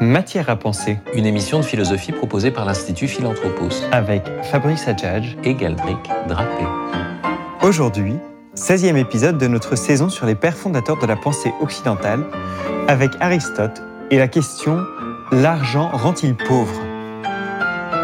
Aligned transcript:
Matière 0.00 0.50
à 0.50 0.56
penser. 0.56 0.98
Une 1.14 1.24
émission 1.24 1.58
de 1.58 1.64
philosophie 1.64 2.12
proposée 2.12 2.50
par 2.50 2.66
l'Institut 2.66 3.08
Philanthropos. 3.08 3.70
Avec 3.92 4.24
Fabrice 4.42 4.86
Adjadj 4.88 5.38
et 5.42 5.54
Galdric 5.54 5.96
Drapé. 6.28 6.64
Aujourd'hui, 7.62 8.12
16e 8.56 8.96
épisode 8.96 9.38
de 9.38 9.46
notre 9.46 9.74
saison 9.74 10.10
sur 10.10 10.26
les 10.26 10.34
pères 10.34 10.56
fondateurs 10.56 10.98
de 10.98 11.06
la 11.06 11.16
pensée 11.16 11.50
occidentale, 11.62 12.26
avec 12.88 13.10
Aristote 13.20 13.82
et 14.10 14.18
la 14.18 14.28
question 14.28 14.84
L'argent 15.32 15.88
rend-il 15.90 16.36
pauvre? 16.36 16.78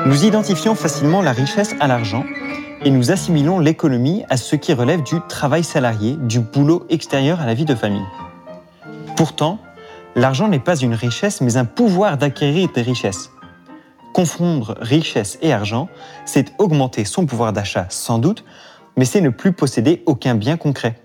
Nous 0.07 0.25
identifions 0.25 0.75
facilement 0.75 1.21
la 1.21 1.33
richesse 1.33 1.75
à 1.79 1.89
l'argent 1.89 2.25
et 2.87 2.91
nous 2.91 3.11
assimilons 3.11 3.59
l'économie 3.59 4.25
à 4.31 4.39
ce 4.39 4.57
qui 4.57 4.73
relève 4.73 5.03
du 5.03 5.17
travail 5.29 5.63
salarié, 5.63 6.17
du 6.19 6.41
boulot 6.41 6.87
extérieur 6.89 7.43
à 7.43 7.45
la 7.45 7.53
vie 7.53 7.67
de 7.67 7.75
famille. 7.75 8.07
Pourtant, 9.15 9.59
l'argent 10.15 10.49
n'est 10.49 10.59
pas 10.59 10.77
une 10.77 10.95
richesse, 10.95 11.41
mais 11.41 11.57
un 11.57 11.65
pouvoir 11.65 12.19
d'acquérir 12.19 12.71
des 12.73 12.83
richesses. 12.83 13.31
Confondre 14.13 14.77
richesse 14.81 15.39
et 15.41 15.53
argent, 15.53 15.89
c'est 16.27 16.53
augmenter 16.59 17.05
son 17.05 17.27
pouvoir 17.27 17.53
d'achat 17.53 17.87
sans 17.89 18.19
doute, 18.19 18.45
mais 18.97 19.05
c'est 19.05 19.21
ne 19.21 19.31
plus 19.31 19.53
posséder 19.53 20.03
aucun 20.07 20.35
bien 20.35 20.57
concret. 20.57 21.01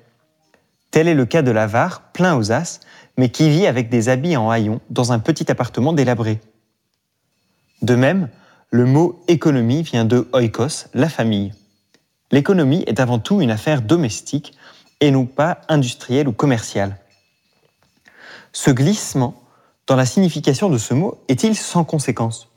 Tel 0.92 1.08
est 1.08 1.14
le 1.14 1.26
cas 1.26 1.42
de 1.42 1.52
l'avare, 1.52 2.12
plein 2.12 2.36
aux 2.36 2.52
as, 2.52 2.82
mais 3.18 3.30
qui 3.30 3.50
vit 3.50 3.68
avec 3.68 3.90
des 3.90 4.10
habits 4.10 4.38
en 4.38 4.50
haillons 4.50 4.82
dans 4.90 5.12
un 5.12 5.20
petit 5.20 5.50
appartement 5.52 5.94
délabré. 5.94 6.40
De 7.82 7.96
même, 7.96 8.30
le 8.72 8.86
mot 8.86 9.24
économie 9.28 9.84
vient 9.84 10.06
de 10.06 10.28
oikos, 10.34 10.88
la 10.94 11.10
famille. 11.10 11.54
L'économie 12.32 12.84
est 12.88 13.00
avant 13.00 13.20
tout 13.20 13.42
une 13.42 13.52
affaire 13.52 13.82
domestique 13.82 14.54
et 15.00 15.12
non 15.12 15.26
pas 15.26 15.62
industrielle 15.70 16.28
ou 16.28 16.34
commerciale. 16.34 16.98
Ce 18.54 18.72
glissement 18.72 19.42
dans 19.88 19.96
la 19.96 20.06
signification 20.06 20.70
de 20.70 20.78
ce 20.78 20.94
mot 20.94 21.24
est-il 21.28 21.56
sans 21.56 21.84
conséquence? 21.84 22.50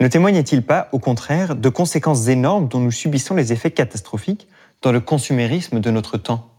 Ne 0.00 0.08
témoigne-t-il 0.08 0.62
pas, 0.62 0.88
au 0.92 0.98
contraire, 0.98 1.54
de 1.54 1.68
conséquences 1.68 2.28
énormes 2.28 2.68
dont 2.68 2.80
nous 2.80 2.90
subissons 2.90 3.34
les 3.34 3.52
effets 3.52 3.70
catastrophiques 3.70 4.48
dans 4.80 4.92
le 4.92 5.00
consumérisme 5.00 5.80
de 5.80 5.90
notre 5.90 6.16
temps? 6.16 6.50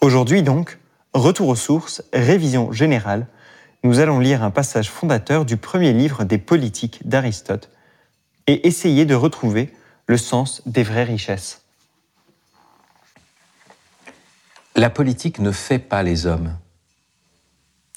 Aujourd'hui 0.00 0.42
donc, 0.42 0.78
retour 1.12 1.48
aux 1.48 1.56
sources, 1.56 2.02
révision 2.12 2.72
générale, 2.72 3.28
nous 3.84 4.00
allons 4.00 4.18
lire 4.18 4.42
un 4.42 4.50
passage 4.50 4.90
fondateur 4.90 5.44
du 5.44 5.56
premier 5.56 5.92
livre 5.92 6.24
des 6.24 6.38
politiques 6.38 7.06
d'Aristote 7.06 7.70
et 8.46 8.66
essayer 8.66 9.04
de 9.04 9.14
retrouver 9.14 9.72
le 10.06 10.16
sens 10.16 10.62
des 10.66 10.82
vraies 10.82 11.04
richesses. 11.04 11.63
La 14.76 14.90
politique 14.90 15.38
ne 15.38 15.52
fait 15.52 15.78
pas 15.78 16.02
les 16.02 16.26
hommes. 16.26 16.56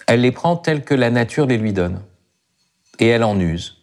Elle 0.06 0.22
les 0.22 0.32
prend 0.32 0.56
telles 0.56 0.84
que 0.84 0.94
la 0.94 1.10
nature 1.10 1.48
les 1.48 1.58
lui 1.58 1.74
donne, 1.74 2.02
et 3.00 3.08
elle 3.08 3.24
en 3.24 3.40
use. 3.40 3.78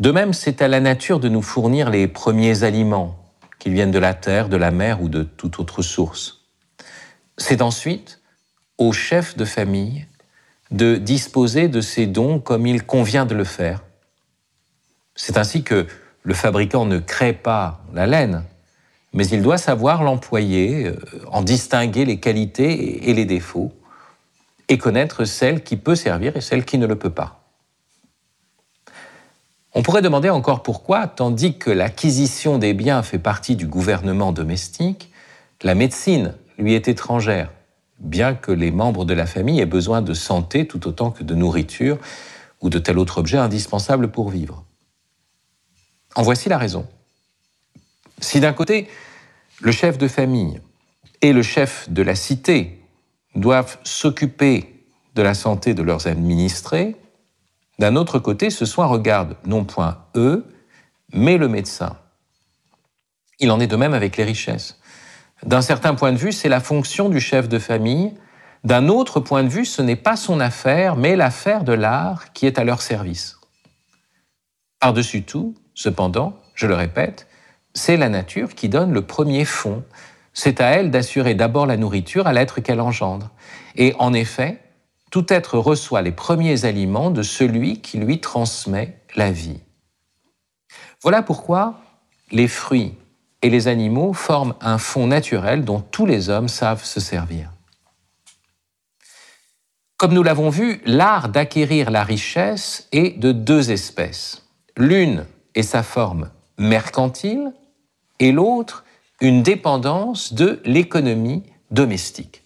De 0.00 0.10
même, 0.10 0.32
c'est 0.32 0.60
à 0.60 0.66
la 0.66 0.80
nature 0.80 1.20
de 1.20 1.28
nous 1.28 1.42
fournir 1.42 1.88
les 1.88 2.08
premiers 2.08 2.64
aliments, 2.64 3.16
qu'ils 3.60 3.74
viennent 3.74 3.92
de 3.92 3.98
la 4.00 4.12
terre, 4.12 4.48
de 4.48 4.56
la 4.56 4.72
mer 4.72 5.00
ou 5.00 5.08
de 5.08 5.22
toute 5.22 5.60
autre 5.60 5.82
source. 5.82 6.46
C'est 7.38 7.62
ensuite 7.62 8.20
au 8.76 8.92
chef 8.92 9.36
de 9.36 9.44
famille 9.44 10.06
de 10.72 10.96
disposer 10.96 11.68
de 11.68 11.80
ses 11.80 12.06
dons 12.06 12.40
comme 12.40 12.66
il 12.66 12.84
convient 12.84 13.24
de 13.24 13.36
le 13.36 13.44
faire. 13.44 13.84
C'est 15.14 15.38
ainsi 15.38 15.62
que 15.62 15.86
le 16.24 16.34
fabricant 16.34 16.86
ne 16.86 16.98
crée 16.98 17.32
pas 17.32 17.84
la 17.94 18.06
laine, 18.06 18.42
mais 19.16 19.26
il 19.28 19.40
doit 19.42 19.58
savoir 19.58 20.04
l'employer, 20.04 20.88
euh, 20.88 20.96
en 21.32 21.42
distinguer 21.42 22.04
les 22.04 22.20
qualités 22.20 23.08
et 23.08 23.14
les 23.14 23.24
défauts, 23.24 23.72
et 24.68 24.78
connaître 24.78 25.24
celle 25.24 25.64
qui 25.64 25.76
peut 25.76 25.94
servir 25.94 26.36
et 26.36 26.42
celle 26.42 26.64
qui 26.64 26.76
ne 26.76 26.86
le 26.86 26.96
peut 26.96 27.10
pas. 27.10 27.42
On 29.72 29.82
pourrait 29.82 30.02
demander 30.02 30.28
encore 30.28 30.62
pourquoi, 30.62 31.06
tandis 31.06 31.56
que 31.56 31.70
l'acquisition 31.70 32.58
des 32.58 32.74
biens 32.74 33.02
fait 33.02 33.18
partie 33.18 33.56
du 33.56 33.66
gouvernement 33.66 34.32
domestique, 34.32 35.10
la 35.62 35.74
médecine 35.74 36.34
lui 36.58 36.74
est 36.74 36.86
étrangère, 36.86 37.50
bien 37.98 38.34
que 38.34 38.52
les 38.52 38.70
membres 38.70 39.06
de 39.06 39.14
la 39.14 39.26
famille 39.26 39.60
aient 39.60 39.66
besoin 39.66 40.02
de 40.02 40.12
santé 40.12 40.66
tout 40.66 40.86
autant 40.86 41.10
que 41.10 41.24
de 41.24 41.34
nourriture 41.34 41.98
ou 42.60 42.68
de 42.68 42.78
tel 42.78 42.98
autre 42.98 43.18
objet 43.18 43.38
indispensable 43.38 44.10
pour 44.10 44.28
vivre. 44.28 44.64
En 46.14 46.22
voici 46.22 46.50
la 46.50 46.58
raison. 46.58 46.86
Si 48.20 48.40
d'un 48.40 48.54
côté, 48.54 48.88
le 49.60 49.72
chef 49.72 49.98
de 49.98 50.08
famille 50.08 50.60
et 51.22 51.32
le 51.32 51.42
chef 51.42 51.88
de 51.90 52.02
la 52.02 52.14
cité 52.14 52.82
doivent 53.34 53.78
s'occuper 53.84 54.84
de 55.14 55.22
la 55.22 55.34
santé 55.34 55.74
de 55.74 55.82
leurs 55.82 56.06
administrés, 56.06 56.96
d'un 57.78 57.96
autre 57.96 58.18
côté, 58.18 58.50
ce 58.50 58.64
soin 58.64 58.86
regarde 58.86 59.36
non 59.44 59.64
point 59.64 59.98
eux, 60.14 60.46
mais 61.12 61.36
le 61.36 61.48
médecin. 61.48 61.96
Il 63.38 63.50
en 63.50 63.60
est 63.60 63.66
de 63.66 63.76
même 63.76 63.94
avec 63.94 64.16
les 64.16 64.24
richesses. 64.24 64.78
D'un 65.44 65.60
certain 65.60 65.94
point 65.94 66.12
de 66.12 66.16
vue, 66.16 66.32
c'est 66.32 66.48
la 66.48 66.60
fonction 66.60 67.10
du 67.10 67.20
chef 67.20 67.48
de 67.48 67.58
famille. 67.58 68.14
D'un 68.64 68.88
autre 68.88 69.20
point 69.20 69.44
de 69.44 69.48
vue, 69.48 69.66
ce 69.66 69.82
n'est 69.82 69.96
pas 69.96 70.16
son 70.16 70.40
affaire, 70.40 70.96
mais 70.96 71.16
l'affaire 71.16 71.64
de 71.64 71.74
l'art 71.74 72.32
qui 72.32 72.46
est 72.46 72.58
à 72.58 72.64
leur 72.64 72.80
service. 72.80 73.38
Par-dessus 74.80 75.22
tout, 75.22 75.54
Cependant, 75.76 76.40
je 76.54 76.66
le 76.66 76.74
répète, 76.74 77.25
c'est 77.76 77.98
la 77.98 78.08
nature 78.08 78.54
qui 78.54 78.68
donne 78.68 78.92
le 78.92 79.02
premier 79.02 79.44
fond. 79.44 79.84
C'est 80.32 80.60
à 80.60 80.70
elle 80.70 80.90
d'assurer 80.90 81.34
d'abord 81.34 81.66
la 81.66 81.76
nourriture 81.76 82.26
à 82.26 82.32
l'être 82.32 82.60
qu'elle 82.60 82.80
engendre. 82.80 83.30
Et 83.76 83.94
en 83.98 84.14
effet, 84.14 84.60
tout 85.10 85.26
être 85.28 85.58
reçoit 85.58 86.02
les 86.02 86.10
premiers 86.10 86.64
aliments 86.64 87.10
de 87.10 87.22
celui 87.22 87.82
qui 87.82 87.98
lui 87.98 88.20
transmet 88.20 88.98
la 89.14 89.30
vie. 89.30 89.60
Voilà 91.02 91.22
pourquoi 91.22 91.74
les 92.32 92.48
fruits 92.48 92.94
et 93.42 93.50
les 93.50 93.68
animaux 93.68 94.14
forment 94.14 94.54
un 94.62 94.78
fond 94.78 95.06
naturel 95.06 95.64
dont 95.64 95.80
tous 95.80 96.06
les 96.06 96.30
hommes 96.30 96.48
savent 96.48 96.84
se 96.84 96.98
servir. 96.98 97.52
Comme 99.98 100.14
nous 100.14 100.22
l'avons 100.22 100.48
vu, 100.48 100.80
l'art 100.86 101.28
d'acquérir 101.28 101.90
la 101.90 102.04
richesse 102.04 102.88
est 102.92 103.18
de 103.18 103.32
deux 103.32 103.70
espèces. 103.70 104.46
L'une 104.78 105.26
et 105.54 105.62
sa 105.62 105.82
forme 105.82 106.30
mercantile, 106.58 107.52
et 108.18 108.32
l'autre 108.32 108.84
une 109.20 109.42
dépendance 109.42 110.32
de 110.32 110.60
l'économie 110.64 111.42
domestique. 111.70 112.42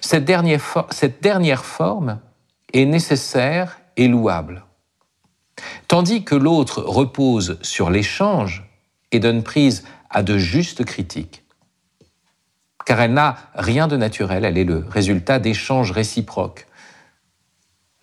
Cette 0.00 0.24
dernière, 0.24 1.64
forme 1.64 2.20
est 2.72 2.84
nécessaire 2.84 3.80
et 3.96 4.08
louable, 4.08 4.64
tandis 5.88 6.24
que 6.24 6.34
l'autre 6.34 6.82
repose 6.82 7.58
sur 7.62 7.90
l'échange 7.90 8.68
et 9.12 9.20
donne 9.20 9.42
prise 9.42 9.84
à 10.10 10.22
de 10.22 10.38
justes 10.38 10.84
critiques, 10.84 11.44
car 12.84 13.00
elle 13.00 13.12
n'a 13.14 13.36
rien 13.54 13.88
de 13.88 13.96
naturel, 13.96 14.44
elle 14.44 14.58
est 14.58 14.64
le 14.64 14.84
résultat 14.88 15.38
d'échanges 15.38 15.92
réciproques. 15.92 16.66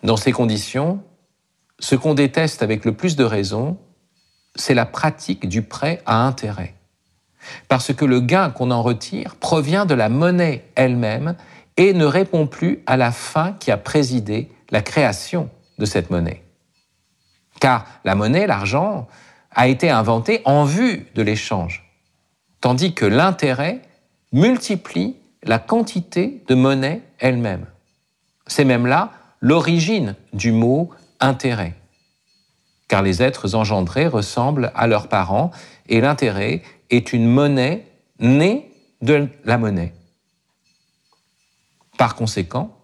Dans 0.03 0.17
ces 0.17 0.31
conditions, 0.31 1.03
ce 1.79 1.95
qu'on 1.95 2.13
déteste 2.13 2.63
avec 2.63 2.85
le 2.85 2.93
plus 2.93 3.15
de 3.15 3.23
raison, 3.23 3.77
c'est 4.59 4.73
la 4.73 4.85
pratique 4.85 5.47
du 5.47 5.61
prêt 5.61 6.01
à 6.05 6.25
intérêt. 6.25 6.75
Parce 7.67 7.93
que 7.93 8.05
le 8.05 8.19
gain 8.19 8.49
qu'on 8.49 8.71
en 8.71 8.83
retire 8.83 9.35
provient 9.35 9.85
de 9.85 9.93
la 9.93 10.09
monnaie 10.09 10.65
elle-même 10.75 11.35
et 11.77 11.93
ne 11.93 12.05
répond 12.05 12.45
plus 12.45 12.83
à 12.85 12.97
la 12.97 13.11
fin 13.11 13.53
qui 13.53 13.71
a 13.71 13.77
présidé 13.77 14.51
la 14.69 14.81
création 14.81 15.49
de 15.77 15.85
cette 15.85 16.09
monnaie. 16.09 16.43
Car 17.59 17.85
la 18.03 18.15
monnaie, 18.15 18.47
l'argent, 18.47 19.07
a 19.55 19.67
été 19.67 19.89
inventé 19.89 20.41
en 20.45 20.65
vue 20.65 21.07
de 21.15 21.21
l'échange, 21.21 21.89
tandis 22.61 22.93
que 22.93 23.05
l'intérêt 23.05 23.81
multiplie 24.31 25.15
la 25.43 25.57
quantité 25.57 26.43
de 26.47 26.55
monnaie 26.55 27.01
elle-même. 27.17 27.65
C'est 28.45 28.65
même 28.65 28.85
là 28.85 29.11
l'origine 29.39 30.15
du 30.33 30.51
mot 30.51 30.89
intérêt 31.19 31.75
car 32.89 33.01
les 33.01 33.21
êtres 33.21 33.55
engendrés 33.55 34.07
ressemblent 34.07 34.73
à 34.75 34.87
leurs 34.87 35.07
parents, 35.07 35.51
et 35.87 36.01
l'intérêt 36.01 36.61
est 36.89 37.13
une 37.13 37.27
monnaie 37.27 37.85
née 38.19 38.69
de 39.01 39.29
la 39.45 39.57
monnaie. 39.57 39.93
Par 41.97 42.15
conséquent, 42.15 42.75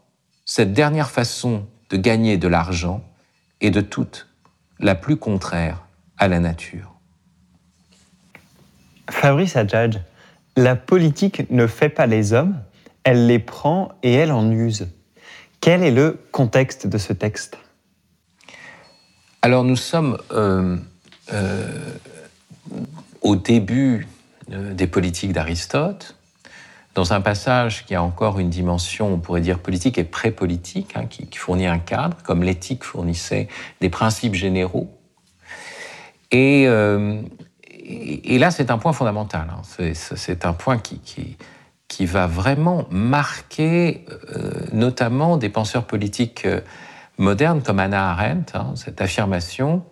cette 0.45 0.71
dernière 0.73 1.09
façon 1.09 1.65
de 1.89 1.97
gagner 1.97 2.37
de 2.37 2.47
l'argent 2.47 3.03
est 3.61 3.71
de 3.71 3.81
toutes 3.81 4.27
la 4.79 4.95
plus 4.95 5.17
contraire 5.17 5.85
à 6.17 6.27
la 6.27 6.39
nature. 6.39 6.93
Fabrice 9.09 9.55
Adjadj, 9.55 9.99
la 10.55 10.75
politique 10.75 11.49
ne 11.49 11.67
fait 11.67 11.89
pas 11.89 12.05
les 12.05 12.33
hommes, 12.33 12.61
elle 13.03 13.27
les 13.27 13.39
prend 13.39 13.91
et 14.03 14.13
elle 14.13 14.31
en 14.31 14.49
use. 14.51 14.87
Quel 15.61 15.83
est 15.83 15.91
le 15.91 16.19
contexte 16.31 16.87
de 16.87 16.97
ce 16.97 17.13
texte? 17.13 17.57
Alors 19.45 19.63
nous 19.63 19.75
sommes 19.75 20.17
euh, 20.31 20.75
euh, 21.31 21.67
au 23.21 23.35
début 23.35 24.07
euh, 24.51 24.73
des 24.73 24.87
politiques 24.87 25.33
d'Aristote, 25.33 26.15
dans 26.95 27.13
un 27.13 27.21
passage 27.21 27.85
qui 27.85 27.93
a 27.93 28.01
encore 28.01 28.39
une 28.39 28.49
dimension, 28.49 29.13
on 29.13 29.19
pourrait 29.19 29.41
dire 29.41 29.59
politique 29.59 29.99
et 29.99 30.03
pré-politique, 30.03 30.93
hein, 30.95 31.05
qui, 31.05 31.29
fournit 31.37 31.67
un 31.67 31.77
cadre, 31.77 32.17
comme 32.23 32.41
l'éthique 32.41 32.83
fournissait 32.83 33.47
des 33.81 33.89
principes 33.91 34.33
généraux. 34.33 34.89
Et, 36.31 36.65
là, 36.65 38.49
c'est 38.49 38.71
un 38.71 38.79
point 38.79 38.93
fondamental. 38.93 39.47
Hein. 39.51 39.61
C'est 39.93 40.43
un 40.45 40.53
point 40.53 40.79
qui, 40.79 41.37
va 42.07 42.25
vraiment 42.25 42.87
marquer 42.89 44.05
notamment 44.73 45.37
des 45.37 45.49
penseurs 45.49 45.85
politiques 45.85 46.47
euh, 47.19 47.23
modernes 47.23 47.61
comme 47.61 47.79
Anna 47.79 48.11
Arendt, 48.11 48.55
hein, 48.55 48.73
cette 48.75 49.01
affirmation, 49.01 49.83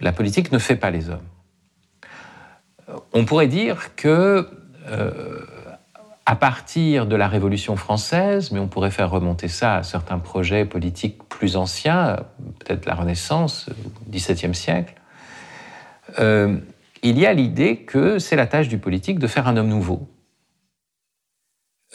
la 0.00 0.12
politique 0.12 0.52
ne 0.52 0.58
fait 0.58 0.76
pas 0.76 0.90
les 0.90 1.10
hommes. 1.10 1.20
On 3.12 3.24
pourrait 3.24 3.48
dire 3.48 3.94
que 3.96 4.48
euh, 4.88 5.40
à 6.28 6.36
partir 6.36 7.06
de 7.06 7.16
la 7.16 7.26
Révolution 7.26 7.76
française, 7.76 8.50
mais 8.52 8.60
on 8.60 8.68
pourrait 8.68 8.90
faire 8.90 9.10
remonter 9.10 9.48
ça 9.48 9.76
à 9.76 9.82
certains 9.82 10.18
projets 10.18 10.66
politiques 10.66 11.26
plus 11.28 11.56
anciens, 11.56 12.16
peut-être 12.58 12.84
la 12.84 12.94
Renaissance, 12.94 13.70
XVIIe 14.10 14.54
siècle, 14.54 14.94
euh, 16.18 16.58
il 17.02 17.18
y 17.18 17.26
a 17.26 17.32
l'idée 17.32 17.78
que 17.78 18.18
c'est 18.18 18.36
la 18.36 18.46
tâche 18.46 18.68
du 18.68 18.76
politique 18.76 19.18
de 19.18 19.26
faire 19.26 19.48
un 19.48 19.56
homme 19.56 19.68
nouveau. 19.68 20.06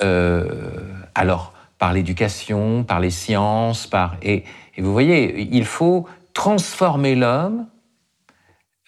Euh, 0.01 0.81
alors, 1.13 1.53
par 1.77 1.93
l'éducation, 1.93 2.83
par 2.83 2.99
les 2.99 3.11
sciences, 3.11 3.85
par... 3.85 4.15
Et, 4.23 4.43
et, 4.75 4.81
vous 4.81 4.91
voyez, 4.91 5.49
il 5.51 5.65
faut 5.65 6.07
transformer 6.33 7.15
l'homme 7.15 7.67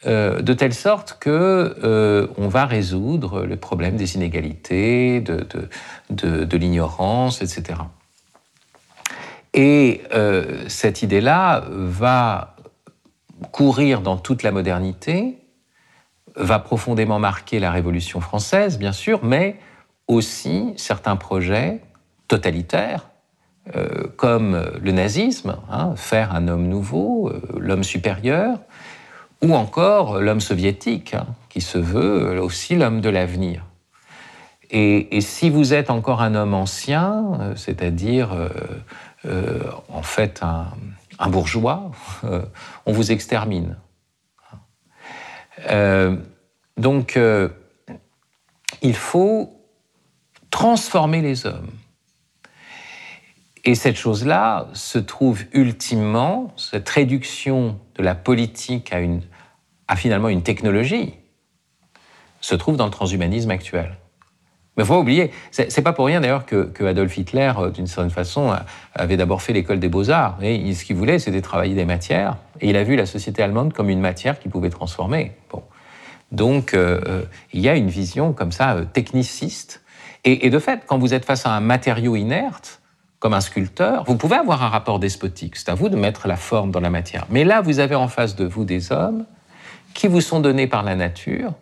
euh, 0.08 0.42
de 0.42 0.54
telle 0.54 0.74
sorte 0.74 1.18
que 1.20 1.76
euh, 1.84 2.28
on 2.38 2.48
va 2.48 2.66
résoudre 2.66 3.44
le 3.44 3.56
problème 3.56 3.96
des 3.96 4.16
inégalités, 4.16 5.20
de, 5.22 6.58
l'ignorance, 6.58 7.42
etc. 7.42 7.80
Et 9.54 10.02
euh, 10.14 10.66
cette 10.68 11.02
idée-là 11.02 11.64
va 11.70 12.56
courir 13.52 14.02
dans 14.02 14.18
toute 14.18 14.44
la 14.44 14.52
modernité, 14.52 15.40
va 16.36 16.60
profondément 16.60 17.18
marquer 17.18 17.60
la 17.60 17.72
Révolution 17.72 18.20
française, 18.22 18.78
bien 18.78 18.92
sûr, 18.92 19.24
mais 19.24 19.58
aussi 20.08 20.74
certains 20.78 21.16
projets 21.16 21.82
totalitaires, 22.28 23.10
comme 24.16 24.64
le 24.82 24.92
nazisme, 24.92 25.58
hein, 25.72 25.96
faire 25.96 26.36
un 26.36 26.48
homme 26.48 26.68
nouveau, 26.68 27.32
l'homme 27.58 27.84
supérieur, 27.84 28.60
ou 29.42 29.56
encore 29.56 30.20
l'homme 30.20 30.40
soviétique, 30.40 31.16
hein, 31.16 31.26
qui 31.50 31.62
se 31.62 31.78
veut 31.78 32.40
aussi 32.40 32.76
l'homme 32.76 33.02
de 33.02 33.10
l'avenir. 33.10 33.64
Et, 34.72 35.22
si 35.22 35.50
vous 35.50 35.74
êtes 35.74 35.90
encore 35.90 36.22
un 36.22 36.36
homme 36.36 36.54
ancien, 36.54 37.40
euh, 37.40 37.56
c'est-à-dire 37.56 38.34
euh, 38.34 38.50
euh, 39.26 39.60
en 39.90 40.02
fait 40.02 40.42
un, 40.44 41.30
bourgeois, 41.30 41.92
on 42.86 42.92
vous 42.92 43.12
extermine. 43.14 43.78
donc, 46.78 47.18
il 48.82 48.96
faut 48.96 49.58
transformer 50.52 51.22
les 51.22 51.46
hommes. 51.46 51.72
Et 53.66 53.74
cette 53.74 53.98
chose-là 53.98 54.68
se 54.74 55.00
trouve 55.00 55.44
ultimement, 55.52 56.54
cette 56.56 56.88
réduction 56.88 57.80
de 57.96 58.04
la 58.04 58.14
politique 58.14 58.94
à, 58.94 59.00
une, 59.00 59.22
à 59.88 59.96
finalement 59.96 60.30
une 60.30 60.44
technologie, 60.44 61.16
se 62.42 62.54
trouve 62.54 62.78
dans 62.78 62.86
le 62.86 62.92
transhumanisme 62.92 63.50
actuel. 63.50 63.98
Mais 64.78 64.84
il 64.84 64.86
faut 64.86 64.94
pas 64.94 65.00
oublier, 65.00 65.32
c'est 65.52 65.82
pas 65.82 65.94
pour 65.94 66.06
rien 66.06 66.22
d'ailleurs 66.22 66.46
que, 66.46 66.66
que, 66.66 66.84
Adolf 66.84 67.18
Hitler, 67.18 67.52
euh, 67.58 67.72
d'une 67.72 67.88
certaine 67.88 68.12
façon, 68.12 68.54
avait 68.94 69.18
d'abord 69.18 69.42
fait 69.42 69.54
l'école 69.54 69.80
des 69.80 69.88
beaux-arts. 69.88 70.38
Et 70.42 70.74
ce 70.74 70.84
qu'il 70.84 70.98
voulait, 70.98 71.18
c'était 71.18 71.42
travailler 71.42 71.74
des 71.76 71.86
matières. 71.86 72.38
Et 72.62 72.70
il 72.70 72.78
a 72.78 72.84
vu 72.84 72.96
la 72.96 73.06
société 73.06 73.42
allemande 73.42 73.74
comme 73.74 73.90
une 73.90 74.02
matière 74.02 74.38
qui 74.38 74.50
pouvait 74.50 74.70
transformer. 74.70 75.32
Bon. 75.50 75.64
Donc, 76.32 76.74
euh, 76.74 77.02
euh, 77.08 77.22
il 77.54 77.62
y 77.62 77.70
a 77.70 77.76
une 77.76 77.88
vision 77.88 78.34
comme 78.34 78.52
ça, 78.52 78.78
techniciste. 78.92 79.82
Et, 80.26 80.46
et, 80.46 80.50
de 80.50 80.60
fait, 80.60 80.82
quand 80.86 80.98
vous 80.98 81.14
êtes 81.14 81.24
face 81.24 81.46
à 81.46 81.52
un 81.52 81.62
matériau 81.62 82.18
inerte, 82.18 82.82
comme 83.20 83.34
un 83.34 83.42
sculpteur, 83.42 84.04
vous 84.06 84.18
pouvez 84.18 84.36
avoir 84.36 84.64
un 84.64 84.70
rapport 84.70 85.00
despotique. 85.00 85.56
C'est 85.56 85.70
à 85.70 85.74
vous 85.74 85.90
de 85.90 85.96
mettre 85.96 86.28
la 86.28 86.36
forme 86.36 86.72
dans 86.72 86.80
la 86.80 86.90
matière. 86.90 87.26
Mais 87.30 87.44
là, 87.44 87.62
vous 87.62 87.80
avez 87.80 87.96
en 87.96 88.08
face 88.08 88.36
de 88.36 88.46
vous 88.46 88.66
des 88.66 88.92
hommes 88.92 89.26
qui 89.94 90.08
vous 90.08 90.22
sont 90.22 90.40
donnés 90.40 90.68
par 90.68 90.84
la 90.84 90.96
nature. 90.96 91.54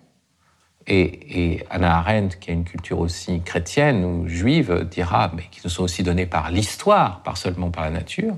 Et, 0.86 1.66
Anna 1.70 1.98
Arendt, 2.00 2.38
qui 2.40 2.50
a 2.50 2.54
une 2.54 2.66
culture 2.66 3.00
aussi 3.00 3.42
chrétienne 3.42 4.04
ou 4.04 4.28
juive, 4.28 4.86
dira, 4.90 5.32
mais 5.34 5.44
qui 5.50 5.62
nous 5.64 5.70
sont 5.70 5.84
aussi 5.84 6.04
donnés 6.04 6.26
par 6.26 6.52
l'histoire, 6.52 7.22
pas 7.24 7.36
seulement 7.36 7.72
par 7.72 7.86
la 7.86 7.92
nature. 7.92 8.36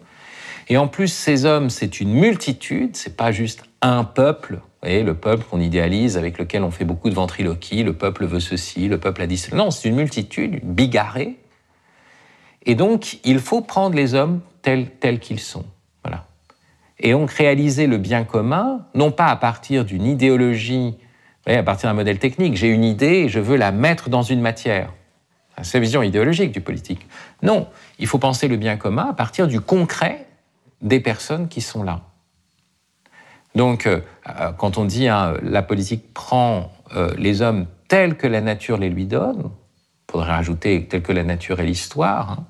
Et 0.67 0.77
en 0.77 0.87
plus, 0.87 1.07
ces 1.07 1.45
hommes, 1.45 1.69
c'est 1.69 1.99
une 1.99 2.13
multitude, 2.13 2.95
c'est 2.95 3.17
pas 3.17 3.31
juste 3.31 3.63
un 3.81 4.03
peuple. 4.03 4.59
Voyez, 4.83 5.03
le 5.03 5.15
peuple 5.15 5.43
qu'on 5.49 5.59
idéalise, 5.59 6.17
avec 6.17 6.37
lequel 6.37 6.63
on 6.63 6.71
fait 6.71 6.85
beaucoup 6.85 7.09
de 7.09 7.15
ventriloquie, 7.15 7.83
le 7.83 7.93
peuple 7.93 8.25
veut 8.25 8.39
ceci, 8.39 8.87
le 8.87 8.99
peuple 8.99 9.23
a 9.23 9.27
dit 9.27 9.37
cela. 9.37 9.57
Non, 9.57 9.71
c'est 9.71 9.89
une 9.89 9.95
multitude, 9.95 10.59
bigarrée, 10.63 11.37
et 12.65 12.75
donc, 12.75 13.19
il 13.23 13.39
faut 13.39 13.61
prendre 13.61 13.95
les 13.95 14.13
hommes 14.13 14.41
tels, 14.61 14.89
tels 14.89 15.19
qu'ils 15.19 15.39
sont. 15.39 15.65
Voilà. 16.03 16.25
Et 16.99 17.11
donc, 17.11 17.31
réaliser 17.31 17.87
le 17.87 17.97
bien 17.97 18.23
commun, 18.23 18.85
non 18.95 19.11
pas 19.11 19.27
à 19.27 19.35
partir 19.35 19.85
d'une 19.85 20.05
idéologie, 20.05 20.97
à 21.45 21.63
partir 21.63 21.89
d'un 21.89 21.93
modèle 21.93 22.17
technique. 22.17 22.55
J'ai 22.55 22.69
une 22.69 22.83
idée 22.83 23.25
et 23.25 23.29
je 23.29 23.39
veux 23.39 23.55
la 23.55 23.71
mettre 23.71 24.09
dans 24.09 24.23
une 24.23 24.41
matière. 24.41 24.91
C'est 25.61 25.77
la 25.77 25.81
vision 25.81 26.03
idéologique 26.03 26.51
du 26.51 26.59
politique. 26.59 27.07
Non, 27.41 27.67
il 27.99 28.07
faut 28.07 28.17
penser 28.17 28.47
le 28.47 28.57
bien 28.57 28.77
commun 28.77 29.07
à 29.11 29.13
partir 29.13 29.47
du 29.47 29.61
concret 29.61 30.27
des 30.81 30.99
personnes 30.99 31.47
qui 31.47 31.61
sont 31.61 31.83
là. 31.83 32.01
Donc, 33.53 33.87
euh, 33.87 34.01
quand 34.57 34.77
on 34.77 34.83
dit 34.83 35.07
hein, 35.07 35.35
la 35.41 35.61
politique 35.61 36.13
prend 36.13 36.73
euh, 36.95 37.13
les 37.17 37.41
hommes 37.41 37.67
tels 37.87 38.17
que 38.17 38.27
la 38.27 38.41
nature 38.41 38.77
les 38.77 38.89
lui 38.89 39.05
donne, 39.05 39.49
il 40.09 40.11
faudrait 40.11 40.31
rajouter 40.31 40.85
tels 40.87 41.01
que 41.01 41.13
la 41.13 41.23
nature 41.23 41.61
est 41.61 41.65
l'histoire, 41.65 42.31
hein, 42.31 42.45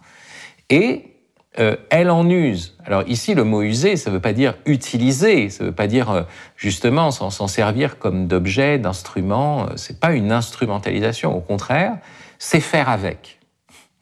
et 0.69 1.15
euh, 1.57 1.77
elle 1.89 2.11
en 2.11 2.29
use. 2.29 2.75
Alors 2.85 3.03
ici, 3.07 3.33
le 3.33 3.45
mot 3.45 3.61
user, 3.61 3.95
ça 3.95 4.09
ne 4.09 4.15
veut 4.15 4.21
pas 4.21 4.33
dire 4.33 4.55
utiliser, 4.65 5.49
ça 5.49 5.63
ne 5.63 5.69
veut 5.69 5.75
pas 5.75 5.87
dire 5.87 6.09
euh, 6.09 6.23
justement 6.57 7.11
s'en 7.11 7.47
servir 7.47 7.97
comme 7.97 8.27
d'objet, 8.27 8.77
d'instrument. 8.77 9.63
Euh, 9.63 9.73
c'est 9.77 9.99
pas 9.99 10.11
une 10.11 10.33
instrumentalisation. 10.33 11.35
Au 11.35 11.39
contraire, 11.39 11.97
c'est 12.39 12.59
faire 12.59 12.89
avec. 12.89 13.39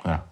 Voilà. 0.04 0.26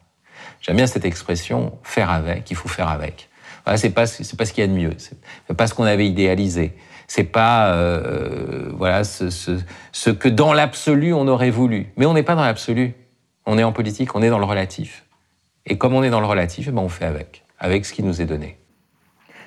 J'aime 0.61 0.77
bien 0.77 0.87
cette 0.87 1.05
expression 1.05 1.77
faire 1.83 2.09
avec. 2.09 2.49
Il 2.49 2.55
faut 2.55 2.69
faire 2.69 2.89
avec. 2.89 3.29
Voilà, 3.65 3.77
c'est 3.77 3.91
pas 3.91 4.05
pas 4.05 4.45
ce 4.45 4.53
qu'il 4.53 4.61
y 4.61 4.65
a 4.65 4.67
de 4.67 4.73
mieux. 4.73 4.95
C'est 4.97 5.55
pas 5.55 5.67
ce 5.67 5.75
qu'on 5.75 5.83
avait 5.83 6.07
idéalisé. 6.07 6.75
C'est 7.07 7.25
pas 7.25 7.75
voilà 8.73 9.03
ce 9.03 10.09
que 10.09 10.29
dans 10.29 10.53
l'absolu 10.53 11.13
on 11.13 11.27
aurait 11.27 11.51
voulu. 11.51 11.93
Mais 11.97 12.07
on 12.07 12.13
n'est 12.15 12.23
pas 12.23 12.33
dans 12.33 12.43
l'absolu. 12.43 12.95
On 13.45 13.59
est 13.59 13.63
en 13.63 13.71
politique. 13.71 14.15
On 14.15 14.23
est 14.23 14.29
dans 14.29 14.39
le 14.39 14.45
relatif. 14.45 15.03
Et 15.65 15.77
comme 15.77 15.93
on 15.93 16.03
est 16.03 16.09
dans 16.09 16.19
le 16.19 16.25
relatif, 16.25 16.67
eh 16.67 16.71
ben 16.71 16.81
on 16.81 16.89
fait 16.89 17.05
avec, 17.05 17.43
avec 17.59 17.85
ce 17.85 17.93
qui 17.93 18.03
nous 18.03 18.21
est 18.21 18.25
donné. 18.25 18.57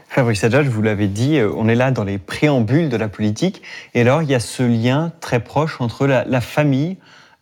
Fabrice 0.08 0.44
Adjadj, 0.44 0.68
vous 0.68 0.82
l'avez 0.82 1.08
dit, 1.08 1.38
euh, 1.38 1.50
on 1.56 1.66
est 1.68 1.74
là 1.74 1.90
dans 1.90 2.04
les 2.04 2.18
préambules 2.18 2.88
de 2.88 2.96
la 2.96 3.08
politique. 3.08 3.62
Et 3.94 4.02
alors, 4.02 4.22
il 4.22 4.30
y 4.30 4.34
a 4.34 4.40
ce 4.40 4.62
lien 4.62 5.12
très 5.20 5.40
proche 5.40 5.80
entre 5.80 6.06
la, 6.06 6.40
famille 6.40 6.98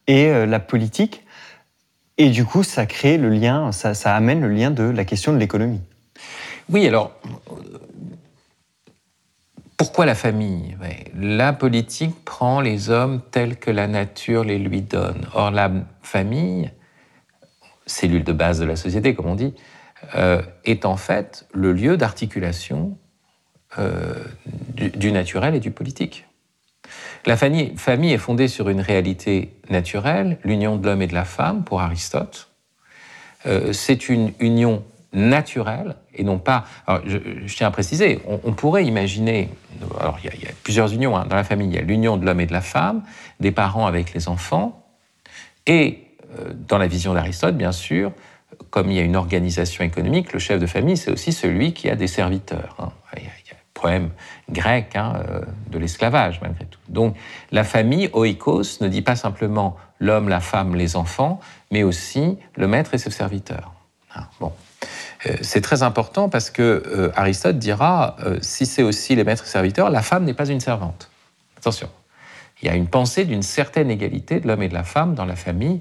et 0.07 0.29
euh, 0.29 0.47
la 0.47 0.59
politique. 0.59 1.23
Et 2.17 2.31
du 2.31 2.47
coup, 2.47 2.63
ça 2.63 2.87
crée 2.87 3.19
le 3.19 3.29
lien, 3.29 3.73
ça, 3.73 3.93
ça 3.93 4.17
amène 4.17 4.41
le 4.41 4.49
lien 4.49 4.71
de 4.71 4.85
la 4.85 5.05
question 5.05 5.33
de 5.35 5.39
l'économie. 5.39 5.83
Oui, 6.71 6.87
alors, 6.87 7.13
pourquoi 9.77 10.07
la 10.07 10.15
famille? 10.15 10.77
La 11.15 11.53
politique 11.53 12.25
prend 12.25 12.61
les 12.61 12.89
hommes 12.89 13.21
tels 13.31 13.57
que 13.57 13.71
la 13.71 13.87
nature 13.87 14.45
les 14.45 14.59
lui 14.59 14.81
donne. 14.81 15.27
Or, 15.35 15.51
la 15.51 15.71
famille, 16.03 16.71
cellule 17.87 18.25
de 18.25 18.33
base 18.33 18.59
de 18.61 18.65
la 18.65 18.77
société, 18.77 19.15
comme 19.15 19.27
on 19.27 19.35
dit, 19.35 19.55
euh, 20.15 20.43
est 20.65 20.85
en 20.85 20.97
fait 20.97 21.47
le 21.53 21.73
lieu 21.73 21.97
d'articulation 21.97 22.99
euh, 23.79 24.15
du, 24.75 25.13
naturel 25.13 25.55
et 25.55 25.61
du 25.61 25.71
politique. 25.71 26.27
La 27.25 27.37
famille, 27.37 27.73
est 28.13 28.19
fondée 28.19 28.49
sur 28.49 28.69
une 28.69 28.81
réalité 28.81 29.55
naturelle, 29.71 30.39
l'union 30.45 30.77
de 30.77 30.87
l'homme 30.87 31.03
et 31.03 31.07
de 31.07 31.15
la 31.15 31.25
femme, 31.25 31.65
pour 31.65 31.81
Aristote. 31.81 32.51
Euh, 33.47 33.73
c'est 33.73 34.09
une 34.09 34.33
union 34.41 34.85
naturelle 35.13 35.97
et 36.15 36.25
non 36.25 36.39
pas. 36.39 36.65
Je, 37.07 37.19
tiens 37.55 37.69
à 37.69 37.71
préciser, 37.71 38.21
on, 38.27 38.53
pourrait 38.53 38.85
imaginer. 38.85 39.51
Alors, 40.01 40.19
il 40.23 40.43
y, 40.43 40.47
a 40.47 40.51
plusieurs 40.63 40.93
unions 40.93 41.17
hein. 41.17 41.27
dans 41.27 41.37
la 41.37 41.45
famille. 41.45 41.69
Il 41.69 41.75
y 41.75 41.79
a 41.79 41.83
l'union 41.83 42.17
de 42.17 42.27
l'homme 42.27 42.41
et 42.41 42.47
de 42.47 42.53
la 42.53 42.61
femme, 42.61 43.03
des 43.41 43.53
parents 43.53 43.87
avec 43.87 44.13
les 44.13 44.29
enfants, 44.29 44.85
et 45.67 46.12
dans 46.69 46.79
la 46.79 46.87
vision 46.87 47.15
d'Aristote, 47.15 47.57
bien 47.57 47.73
sûr, 47.73 48.13
comme 48.71 48.91
il 48.91 48.97
y 48.97 49.01
a 49.01 49.03
une 49.03 49.17
organisation 49.17 49.85
économique, 49.85 50.33
le 50.33 50.39
chef 50.39 50.61
de 50.61 50.67
famille, 50.67 50.97
c'est 50.97 51.11
aussi 51.11 51.33
celui 51.33 51.73
qui 51.73 51.91
a 51.91 51.97
des 51.97 52.07
serviteurs. 52.07 52.77
Hein. 52.79 52.91
problème 53.75 54.11
grec 54.49 54.95
hein, 54.95 55.23
euh, 55.29 55.41
de 55.69 55.79
l'esclavage, 55.79 56.41
malgré 56.41 56.67
tout. 56.67 56.79
Donc, 56.89 57.17
la 57.51 57.65
famille, 57.65 58.09
oikos, 58.13 58.81
ne 58.81 58.89
dit 58.89 59.03
pas 59.03 59.17
simplement 59.17 59.77
l'homme, 59.99 60.29
la 60.29 60.41
femme, 60.41 60.77
les 60.77 60.95
enfants, 60.95 61.41
mais 61.73 61.83
aussi 61.83 62.39
le 62.55 62.69
maître 62.69 62.95
et 62.95 62.99
ses 62.99 63.11
serviteurs. 63.11 63.73
Ah, 64.15 64.29
bon. 64.39 64.53
Euh, 65.27 65.37
c'est 65.43 65.63
très 65.63 65.83
important 65.83 66.29
parce 66.29 66.51
que 66.51 66.83
euh, 66.87 67.11
Aristote 67.17 67.59
dira, 67.59 68.17
si 68.41 68.67
c'est 68.67 68.83
aussi 68.83 69.17
les 69.17 69.25
maîtres 69.25 69.45
et 69.45 69.49
serviteurs, 69.49 69.91
la 69.91 70.03
femme 70.03 70.25
n'est 70.25 70.35
pas 70.35 70.49
une 70.49 70.61
servante. 70.61 71.11
Attention. 71.57 71.89
Il 72.63 72.69
y 72.69 72.71
a 72.71 72.77
une 72.77 72.87
pensée 72.87 73.25
d'une 73.25 73.43
certaine 73.43 73.91
égalité 73.91 74.39
de 74.39 74.47
l'homme 74.47 74.63
et 74.63 74.69
de 74.69 74.75
la 74.75 74.85
femme 74.85 75.15
dans 75.15 75.25
la 75.25 75.35
famille, 75.35 75.81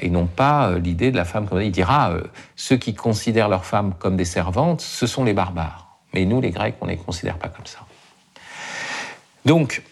et 0.00 0.10
non 0.10 0.26
pas 0.26 0.78
l'idée 0.78 1.10
de 1.10 1.16
la 1.16 1.24
femme 1.24 1.48
comme 1.48 1.60
il 1.60 1.72
dira, 1.72 2.12
ceux 2.54 2.76
qui 2.76 2.94
considèrent 2.94 3.48
leurs 3.48 3.64
femmes 3.64 3.94
comme 3.98 4.16
des 4.16 4.24
servantes, 4.24 4.80
ce 4.80 5.08
sont 5.08 5.24
les 5.24 5.32
barbares. 5.32 5.98
Mais 6.14 6.24
nous, 6.24 6.40
les 6.40 6.50
Grecs, 6.50 6.76
on 6.80 6.86
ne 6.86 6.92
les 6.92 6.96
considère 6.96 7.36
pas 7.36 7.48
comme 7.48 7.66
ça. 7.66 7.80
Donc, 9.44 9.82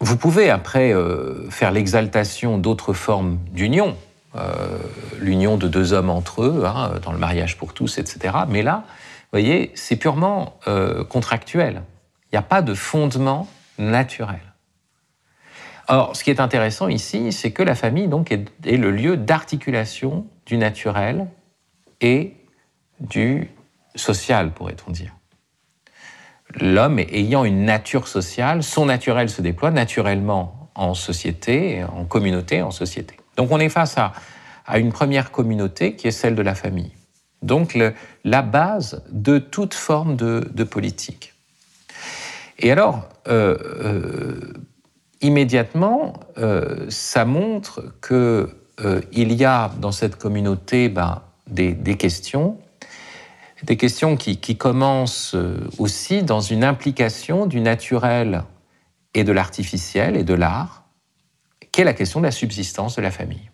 vous 0.00 0.16
pouvez 0.16 0.50
après 0.50 0.92
euh, 0.92 1.50
faire 1.50 1.70
l'exaltation 1.70 2.58
d'autres 2.58 2.92
formes 2.92 3.38
d'union, 3.52 3.96
euh, 4.36 4.78
l'union 5.18 5.56
de 5.56 5.66
deux 5.68 5.92
hommes 5.92 6.10
entre 6.10 6.42
eux, 6.42 6.64
hein, 6.66 6.92
dans 7.02 7.12
le 7.12 7.18
mariage 7.18 7.56
pour 7.56 7.74
tous, 7.74 7.98
etc. 7.98 8.36
Mais 8.48 8.62
là, 8.62 8.84
vous 8.86 9.38
voyez, 9.38 9.72
c'est 9.74 9.96
purement 9.96 10.58
euh, 10.68 11.04
contractuel. 11.04 11.82
Il 12.30 12.36
n'y 12.36 12.38
a 12.38 12.42
pas 12.42 12.62
de 12.62 12.74
fondement 12.74 13.48
naturel. 13.78 14.40
Or, 15.88 16.14
ce 16.14 16.22
qui 16.22 16.30
est 16.30 16.40
intéressant 16.40 16.88
ici, 16.88 17.32
c'est 17.32 17.50
que 17.50 17.62
la 17.62 17.74
famille 17.74 18.08
donc, 18.08 18.30
est, 18.30 18.46
le 18.64 18.90
lieu 18.90 19.16
d'articulation 19.16 20.26
du 20.44 20.58
naturel 20.58 21.26
et 22.02 22.34
du 23.00 23.50
social, 23.94 24.52
pourrait-on 24.52 24.90
dire. 24.90 25.14
L'homme 26.60 26.98
ayant 26.98 27.44
une 27.44 27.64
nature 27.64 28.06
sociale, 28.06 28.62
son 28.62 28.86
naturel 28.86 29.30
se 29.30 29.40
déploie 29.40 29.70
naturellement 29.70 30.70
en 30.74 30.94
société, 30.94 31.84
en 31.84 32.04
communauté, 32.04 32.62
en 32.62 32.70
société. 32.70 33.16
Donc 33.36 33.50
on 33.50 33.58
est 33.58 33.68
face 33.68 33.96
à, 33.98 34.12
une 34.78 34.92
première 34.92 35.30
communauté 35.30 35.96
qui 35.96 36.08
est 36.08 36.12
celle 36.12 36.34
de 36.34 36.42
la 36.42 36.54
famille. 36.54 36.92
Donc 37.40 37.78
la 38.24 38.42
base 38.42 39.02
de 39.10 39.38
toute 39.38 39.72
forme 39.72 40.16
de, 40.16 40.64
politique. 40.64 41.32
Et 42.58 42.70
alors, 42.70 43.08
euh, 43.28 43.56
euh, 43.60 44.52
immédiatement, 45.20 46.14
euh, 46.38 46.86
ça 46.88 47.24
montre 47.24 47.94
qu'il 48.06 49.32
y 49.32 49.44
a 49.44 49.70
dans 49.80 49.92
cette 49.92 50.16
communauté 50.16 50.88
ben, 50.88 51.22
des 51.48 51.96
questions 51.96 52.58
des 53.62 53.76
questions 53.76 54.16
qui, 54.16 54.56
commencent 54.56 55.34
euh, 55.34 55.68
aussi 55.78 56.22
dans 56.22 56.40
une 56.40 56.64
implication 56.64 57.46
du 57.46 57.60
naturel 57.60 58.44
et 59.14 59.24
de 59.24 59.32
l'artificiel 59.32 60.16
et 60.16 60.24
de 60.24 60.34
l'art, 60.34 60.84
qui 61.72 61.80
est 61.80 61.84
la 61.84 61.94
question 61.94 62.20
de 62.20 62.26
la 62.26 62.30
subsistance 62.30 62.96
de 62.96 63.02
la 63.02 63.10
famille. 63.10 63.50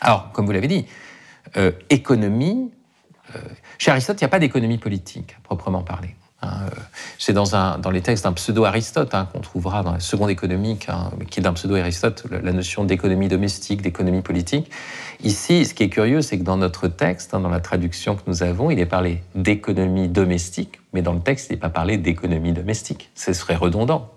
Alors, 0.00 0.32
comme 0.32 0.46
vous 0.46 0.52
l'avez 0.52 0.68
dit, 0.68 0.86
euh, 1.56 1.72
économie, 1.90 2.72
euh, 3.34 3.38
chez 3.78 3.90
Aristote, 3.90 4.20
il 4.20 4.24
n'y 4.24 4.26
a 4.26 4.30
pas 4.30 4.38
d'économie 4.38 4.78
politique, 4.78 5.36
proprement 5.42 5.82
parler. 5.82 6.14
Hein, 6.42 6.66
euh, 6.66 6.80
c'est 7.18 7.32
dans, 7.32 7.90
les 7.92 8.00
textes 8.00 8.24
d'un 8.24 8.32
pseudo-Aristote 8.32 9.14
hein, 9.14 9.28
qu'on 9.32 9.40
trouvera 9.40 9.82
dans 9.82 9.92
la 9.92 10.00
seconde 10.00 10.30
économique, 10.30 10.88
hein, 10.88 11.10
qui 11.30 11.40
est 11.40 11.42
d'un 11.42 11.52
pseudo-Aristote, 11.52 12.24
la 12.30 12.52
notion 12.52 12.84
d'économie 12.84 13.28
domestique, 13.28 13.80
d'économie 13.80 14.22
politique. 14.22 14.70
Ici, 15.22 15.64
ce 15.64 15.74
qui 15.74 15.84
est 15.84 15.88
curieux, 15.88 16.20
c'est 16.20 16.38
que 16.38 16.44
dans 16.44 16.56
notre 16.56 16.88
texte, 16.88 17.32
dans 17.32 17.48
la 17.48 17.60
traduction 17.60 18.16
que 18.16 18.22
nous 18.26 18.42
avons, 18.42 18.70
il 18.70 18.80
est 18.80 18.86
parlé 18.86 19.22
d'économie 19.34 20.08
domestique, 20.08 20.80
mais 20.92 21.02
dans 21.02 21.12
le 21.12 21.20
texte, 21.20 21.48
il 21.50 21.52
n'est 21.52 21.60
pas 21.60 21.70
parlé 21.70 21.96
d'économie 21.96 22.52
domestique. 22.52 23.10
Ce 23.14 23.32
serait 23.32 23.56
redondant. 23.56 24.10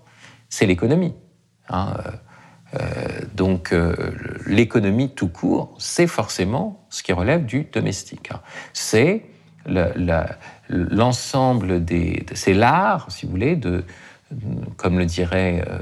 C'est 0.48 0.66
l'économie. 0.66 1.14
Euh, 1.72 1.76
euh, 2.74 2.80
donc 3.34 3.72
l'économie 4.46 5.10
tout 5.10 5.28
court, 5.28 5.74
c'est 5.78 6.08
forcément 6.08 6.84
ce 6.90 7.04
qui 7.04 7.12
relève 7.12 7.44
du 7.44 7.68
domestique. 7.72 8.30
C'est 8.72 9.22
l'ensemble 10.68 11.84
des. 11.84 12.24
C'est 12.34 12.54
l'art, 12.54 13.10
si 13.10 13.26
vous 13.26 13.32
voulez, 13.32 13.56
de, 13.56 13.84
comme 14.76 14.98
le 14.98 15.06
dirait 15.06 15.64
euh, 15.68 15.78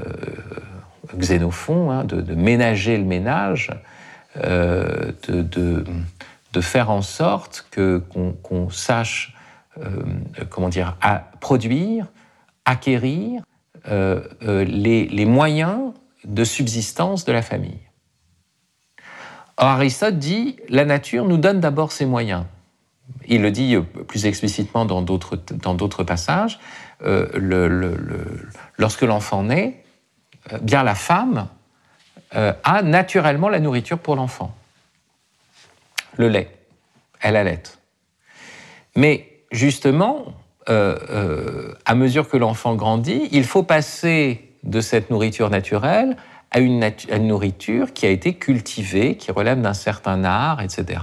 Xénophon, 1.17 1.91
hein, 1.91 2.05
de, 2.05 2.35
ménager 2.35 2.97
le 2.97 3.05
ménage, 3.05 3.71
euh, 4.43 5.13
de, 5.29 6.61
faire 6.61 6.91
en 6.91 7.03
sorte 7.03 7.67
qu'on, 7.73 8.71
sache, 8.71 9.35
euh, 9.81 9.89
comment 10.51 10.69
dire, 10.69 10.97
à 11.01 11.31
produire, 11.41 12.07
acquérir 12.65 13.43
les, 13.87 15.07
les 15.07 15.25
moyens 15.27 15.93
de 16.25 16.45
subsistance 16.45 17.27
de 17.27 17.33
la 17.33 17.43
famille. 17.43 17.81
Or, 19.57 19.67
Aristote 19.67 20.19
dit 20.19 20.57
la 20.69 20.85
nature 20.85 21.27
nous 21.27 21.37
donne 21.37 21.61
d'abord 21.61 21.93
ses 21.93 22.07
moyens. 22.07 22.45
Il 23.27 23.43
le 23.43 23.51
dit 23.51 23.77
plus 24.09 24.27
explicitement 24.27 24.85
dans 24.85 25.03
d'autres 25.03 26.05
passages. 26.05 26.59
Euh, 27.03 27.97
lorsque 28.79 29.03
l'enfant 29.03 29.43
naît, 29.43 29.85
euh, 30.53 30.59
bien 30.59 30.83
la 30.83 30.95
femme 30.95 31.49
euh, 32.35 32.53
a 32.63 32.83
naturellement 32.83 33.49
la 33.49 33.61
nourriture 33.61 33.99
pour 33.99 34.17
l'enfant. 34.17 34.55
Le 36.17 36.29
lait. 36.29 36.51
Elle 37.21 37.37
allait. 37.37 37.63
Mais 38.97 39.29
justement, 39.51 40.27
à 40.67 41.95
mesure 41.95 42.29
que 42.29 42.37
l'enfant 42.37 42.75
grandit, 42.75 43.29
il 43.33 43.45
faut 43.45 43.63
passer 43.63 44.51
de 44.63 44.81
cette 44.81 45.11
nourriture 45.11 45.51
naturelle 45.51 46.17
à 46.51 46.61
une, 46.61 46.91
nourriture 47.21 47.93
qui 47.93 48.07
a 48.07 48.11
été 48.11 48.35
cultivée, 48.35 49.17
qui 49.17 49.33
relève 49.33 49.61
d'un 49.61 49.75
certain 49.75 50.23
art, 50.25 50.63
etc. 50.63 51.01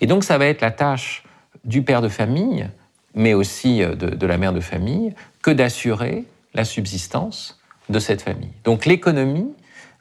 Et 0.00 0.06
donc 0.06 0.24
ça 0.24 0.38
va 0.38 0.46
être 0.46 0.62
la 0.62 0.70
tâche 0.70 1.25
du 1.66 1.82
père 1.82 2.00
de 2.00 2.08
famille, 2.08 2.68
mais 3.14 3.34
aussi 3.34 3.82
euh, 3.82 3.94
de, 3.94 4.26
la 4.26 4.38
mère 4.38 4.52
de 4.52 4.60
famille, 4.60 5.14
que 5.42 5.50
d'assurer 5.50 6.24
la 6.54 6.64
subsistance 6.64 7.60
de 7.88 7.98
cette 7.98 8.22
famille. 8.22 8.50
Donc 8.64 8.86
l'économie, 8.86 9.52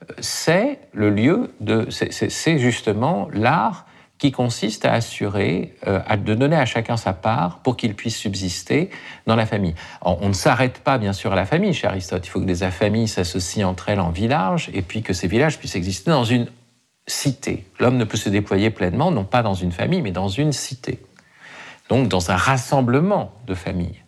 euh, 0.03 0.13
c'est 0.19 0.79
le 0.93 1.10
lieu 1.10 1.51
de, 1.60 1.88
c'est 1.89 2.57
justement 2.60 3.27
l'art 3.34 3.88
qui 4.17 4.31
consiste 4.31 4.86
à 4.86 4.93
assurer, 4.93 5.75
euh, 5.88 6.00
à 6.07 6.15
de 6.15 6.34
donner 6.36 6.55
à 6.55 6.65
chacun 6.65 6.95
sa 6.95 7.12
part 7.12 7.60
pour 7.60 7.75
qu'il 7.75 7.95
puisse 7.95 8.15
subsister 8.15 8.89
dans 9.27 9.36
la 9.36 9.45
famille. 9.45 9.75
on 10.01 10.29
ne 10.29 10.34
s'arrête 10.34 10.79
pas 10.79 10.98
bien 10.98 11.12
sûr 11.12 11.34
à 11.34 11.36
la 11.36 11.45
famille 11.45 11.74
chez 11.74 11.88
Aristote. 11.88 12.25
Il 12.25 12.29
faut 12.29 12.39
que 12.39 12.45
des 12.45 12.69
familles 12.72 13.10
s'associent 13.10 13.69
entre 13.69 13.89
elles 13.89 14.00
en 14.00 14.12
village 14.12 14.69
et 14.74 14.81
puis 14.81 15.01
que 15.01 15.12
ces 15.12 15.27
villages 15.27 15.60
puissent 15.60 15.75
exister 15.75 16.12
dans 16.12 16.24
une 16.24 16.48
cité. 17.07 17.65
L'homme 17.79 17.98
ne 17.98 18.05
peut 18.05 18.17
se 18.17 18.29
déployer 18.29 18.69
pleinement, 18.69 19.12
non 19.12 19.25
pas 19.25 19.43
dans 19.43 19.53
une 19.53 19.74
famille, 19.74 20.01
mais 20.01 20.12
dans 20.12 20.29
une 20.29 20.53
cité 20.53 21.00
donc 21.89 22.08
dans 22.08 22.32
un 22.32 22.36
rassemblement 22.36 23.34
de 23.48 23.54
familles. 23.54 24.04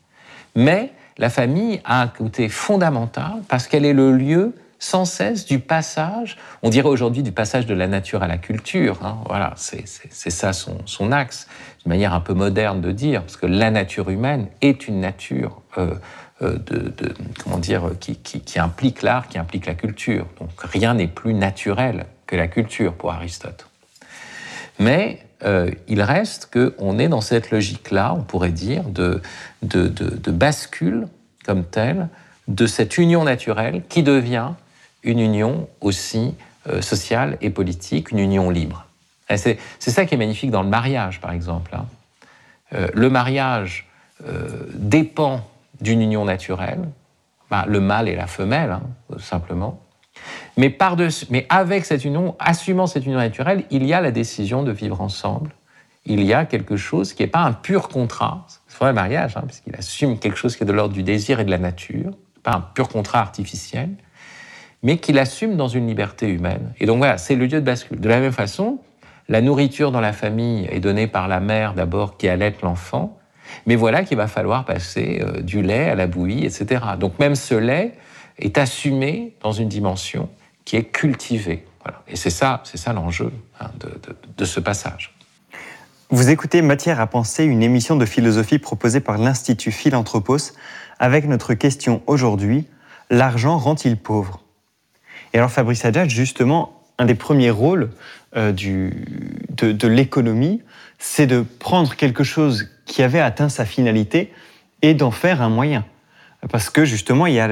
Mais 0.55 0.91
la 1.17 1.29
famille 1.29 1.81
a 1.85 2.01
un 2.01 2.07
côté 2.07 2.49
fondamental 2.49 3.41
parce 3.47 3.67
qu'elle 3.67 3.85
est 3.85 3.93
le 3.93 4.11
lieu 4.11 4.53
sans 4.79 5.05
cesse 5.05 5.45
du 5.45 5.59
passage, 5.59 6.37
on 6.61 6.69
dirait 6.69 6.87
aujourd'hui 6.87 7.23
du 7.23 7.31
passage 7.31 7.65
de 7.65 7.73
la 7.73 7.87
nature 7.87 8.21
à 8.21 8.27
la 8.27 8.37
culture. 8.37 8.99
Hein. 9.03 9.17
voilà, 9.25 9.53
c'est 9.55 9.87
ça 10.29 10.53
son, 10.53 11.11
axe, 11.11 11.47
une 11.85 11.89
manière 11.89 12.13
un 12.13 12.19
peu 12.19 12.33
moderne 12.33 12.79
de 12.79 12.91
dire, 12.91 13.21
parce 13.21 13.37
que 13.37 13.47
la 13.47 13.71
nature 13.71 14.09
humaine 14.09 14.47
est 14.61 14.87
une 14.87 14.99
nature 14.99 15.61
euh, 15.79 15.95
euh, 16.43 16.59
comment 17.43 17.57
dire, 17.57 17.89
qui, 17.99 18.17
qui 18.17 18.59
implique 18.59 19.01
l'art, 19.01 19.27
qui 19.27 19.39
implique 19.39 19.65
la 19.65 19.73
culture. 19.73 20.27
Donc 20.39 20.51
rien 20.59 20.93
n'est 20.93 21.07
plus 21.07 21.33
naturel 21.33 22.05
que 22.27 22.35
la 22.35 22.47
culture 22.47 22.93
pour 22.93 23.11
Aristote. 23.11 23.67
Mais 24.77 25.26
euh, 25.43 25.69
il 25.87 26.01
reste 26.01 26.49
qu'on 26.51 26.97
est 26.97 27.09
dans 27.09 27.21
cette 27.21 27.51
logique-là, 27.51 28.13
on 28.15 28.23
pourrait 28.23 28.51
dire, 28.51 28.83
de, 28.83 29.21
bascule 30.31 31.07
comme 31.45 31.63
telle 31.63 32.09
de 32.47 32.65
cette 32.65 32.97
union 32.97 33.23
naturelle 33.23 33.83
qui 33.87 34.03
devient 34.03 34.51
une 35.03 35.19
union 35.19 35.67
aussi 35.81 36.33
euh, 36.67 36.81
sociale 36.81 37.37
et 37.41 37.49
politique, 37.49 38.11
une 38.11 38.19
union 38.19 38.49
libre. 38.49 38.85
C'est 39.29 39.57
ça 39.79 40.05
qui 40.05 40.15
est 40.15 40.17
magnifique 40.17 40.51
dans 40.51 40.63
le 40.63 40.69
mariage, 40.69 41.19
par 41.19 41.31
exemple. 41.31 41.75
Hein. 41.75 41.85
Euh, 42.73 42.87
le 42.93 43.09
mariage 43.09 43.85
dépend 44.73 45.47
d'une 45.79 46.01
union 46.01 46.25
naturelle, 46.25 46.89
bah, 47.51 47.65
le 47.67 47.79
mâle 47.79 48.09
et 48.09 48.15
la 48.15 48.25
femelle, 48.25 48.71
hein, 48.71 48.81
simplement. 49.19 49.79
Mais, 50.57 50.75
mais 51.29 51.45
avec 51.49 51.85
cette 51.85 52.03
union, 52.03 52.35
assumant 52.39 52.87
cette 52.87 53.05
union 53.05 53.17
naturelle, 53.17 53.63
il 53.69 53.85
y 53.85 53.93
a 53.93 54.01
la 54.01 54.11
décision 54.11 54.63
de 54.63 54.71
vivre 54.71 55.01
ensemble. 55.01 55.51
Il 56.05 56.23
y 56.23 56.33
a 56.33 56.45
quelque 56.45 56.77
chose 56.77 57.13
qui 57.13 57.23
n'est 57.23 57.29
pas 57.29 57.41
un 57.41 57.53
pur 57.53 57.89
contrat, 57.89 58.45
c'est 58.67 58.79
vrai 58.79 58.89
le 58.89 58.95
mariage, 58.95 59.35
hein, 59.35 59.43
puisqu'il 59.45 59.75
assume 59.75 60.17
quelque 60.19 60.37
chose 60.37 60.55
qui 60.55 60.63
est 60.63 60.65
de 60.65 60.71
l'ordre 60.71 60.93
du 60.93 61.03
désir 61.03 61.39
et 61.39 61.45
de 61.45 61.51
la 61.51 61.57
nature, 61.57 62.11
pas 62.43 62.53
un 62.53 62.61
pur 62.61 62.87
contrat 62.87 63.19
artificiel, 63.19 63.89
mais 64.83 64.97
qu'il 64.97 65.19
assume 65.19 65.57
dans 65.57 65.67
une 65.67 65.87
liberté 65.87 66.29
humaine. 66.29 66.73
Et 66.79 66.85
donc 66.85 66.99
voilà, 66.99 67.17
c'est 67.17 67.35
le 67.35 67.45
lieu 67.45 67.59
de 67.59 67.65
bascule. 67.65 67.99
De 67.99 68.07
la 68.07 68.19
même 68.19 68.31
façon, 68.31 68.79
la 69.27 69.41
nourriture 69.41 69.91
dans 69.91 69.99
la 69.99 70.13
famille 70.13 70.67
est 70.71 70.79
donnée 70.79 71.07
par 71.07 71.27
la 71.27 71.39
mère 71.39 71.73
d'abord 71.73 72.17
qui 72.17 72.29
allait 72.29 72.53
l'enfant, 72.63 73.17
Mais 73.65 73.75
voilà 73.75 74.03
qu'il 74.03 74.17
va 74.17 74.27
falloir 74.27 74.65
passer 74.65 75.21
euh, 75.21 75.41
du 75.41 75.61
lait 75.61 75.89
à 75.89 75.95
la 75.95 76.07
bouillie, 76.07 76.45
etc. 76.45 76.83
Donc 76.99 77.19
même 77.19 77.35
ce 77.35 77.55
lait 77.55 77.93
est 78.39 78.57
assumé 78.57 79.35
dans 79.41 79.51
une 79.51 79.69
dimension 79.69 80.29
qui 80.65 80.75
est 80.75 80.83
cultivée. 80.83 81.65
Et 82.07 82.15
c'est 82.15 82.29
ça, 82.29 82.61
c'est 82.65 82.77
ça 82.77 82.93
l'enjeu 82.93 83.31
hein, 83.59 83.71
de, 84.37 84.45
ce 84.45 84.59
passage. 84.59 85.15
Vous 86.09 86.29
écoutez 86.29 86.61
Matière 86.61 86.99
à 86.99 87.07
penser, 87.07 87.45
une 87.45 87.63
émission 87.63 87.95
de 87.95 88.05
philosophie 88.05 88.59
proposée 88.59 88.99
par 88.99 89.17
l'Institut 89.17 89.71
Philanthropos, 89.71 90.53
avec 90.99 91.25
notre 91.27 91.53
question 91.53 92.01
aujourd'hui 92.07 92.67
l'argent 93.09 93.57
rend-il 93.57 93.97
pauvre? 93.97 94.41
Et 95.33 95.37
alors 95.37 95.51
Fabrice 95.51 95.85
Adjad, 95.85 96.09
justement, 96.09 96.83
un 96.97 97.05
des 97.05 97.15
premiers 97.15 97.51
rôles 97.51 97.91
euh, 98.35 98.51
de 98.51 99.87
l'économie, 99.87 100.61
c'est 100.99 101.27
de 101.27 101.41
prendre 101.41 101.95
quelque 101.95 102.23
chose 102.23 102.69
qui 102.85 103.03
avait 103.03 103.19
atteint 103.19 103.49
sa 103.49 103.65
finalité 103.65 104.33
et 104.81 104.93
d'en 104.93 105.11
faire 105.11 105.41
un 105.41 105.49
moyen. 105.49 105.85
Parce 106.49 106.69
que 106.69 106.85
justement, 106.85 107.25
il 107.25 107.33
y 107.33 107.39
a 107.39 107.49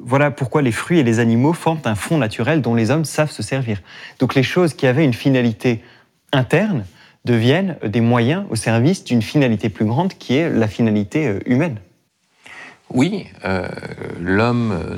voilà 0.00 0.30
pourquoi 0.30 0.62
les 0.62 0.72
fruits 0.72 0.98
et 0.98 1.02
les 1.02 1.18
animaux 1.18 1.52
forment 1.52 1.80
un 1.84 1.94
fond 1.94 2.18
naturel 2.18 2.62
dont 2.62 2.74
les 2.74 2.90
hommes 2.90 3.04
savent 3.04 3.30
se 3.30 3.42
servir. 3.42 3.80
Donc 4.18 4.34
les 4.34 4.42
choses 4.42 4.74
qui 4.74 4.86
avaient 4.86 5.04
une 5.04 5.14
finalité 5.14 5.82
interne 6.32 6.84
deviennent 7.24 7.76
des 7.84 8.00
moyens 8.00 8.44
au 8.50 8.56
service 8.56 9.04
d'une 9.04 9.22
finalité 9.22 9.68
plus 9.68 9.84
grande 9.84 10.14
qui 10.14 10.36
est 10.36 10.48
la 10.48 10.68
finalité 10.68 11.26
euh, 11.26 11.40
humaine. 11.46 11.78
Oui, 12.88 13.26
euh, 13.44 13.66
l'homme, 14.20 14.96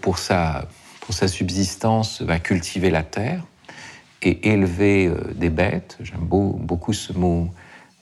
pour, 0.00 0.18
sa, 0.18 0.68
pour 1.00 1.14
sa 1.14 1.28
subsistance, 1.28 2.22
va 2.22 2.38
cultiver 2.38 2.88
la 2.88 3.02
terre 3.02 3.42
et 4.22 4.48
élever 4.52 5.06
euh, 5.06 5.34
des 5.34 5.50
bêtes. 5.50 5.98
J'aime 6.00 6.24
beaucoup 6.24 6.94
ce 6.94 7.12
mot 7.12 7.50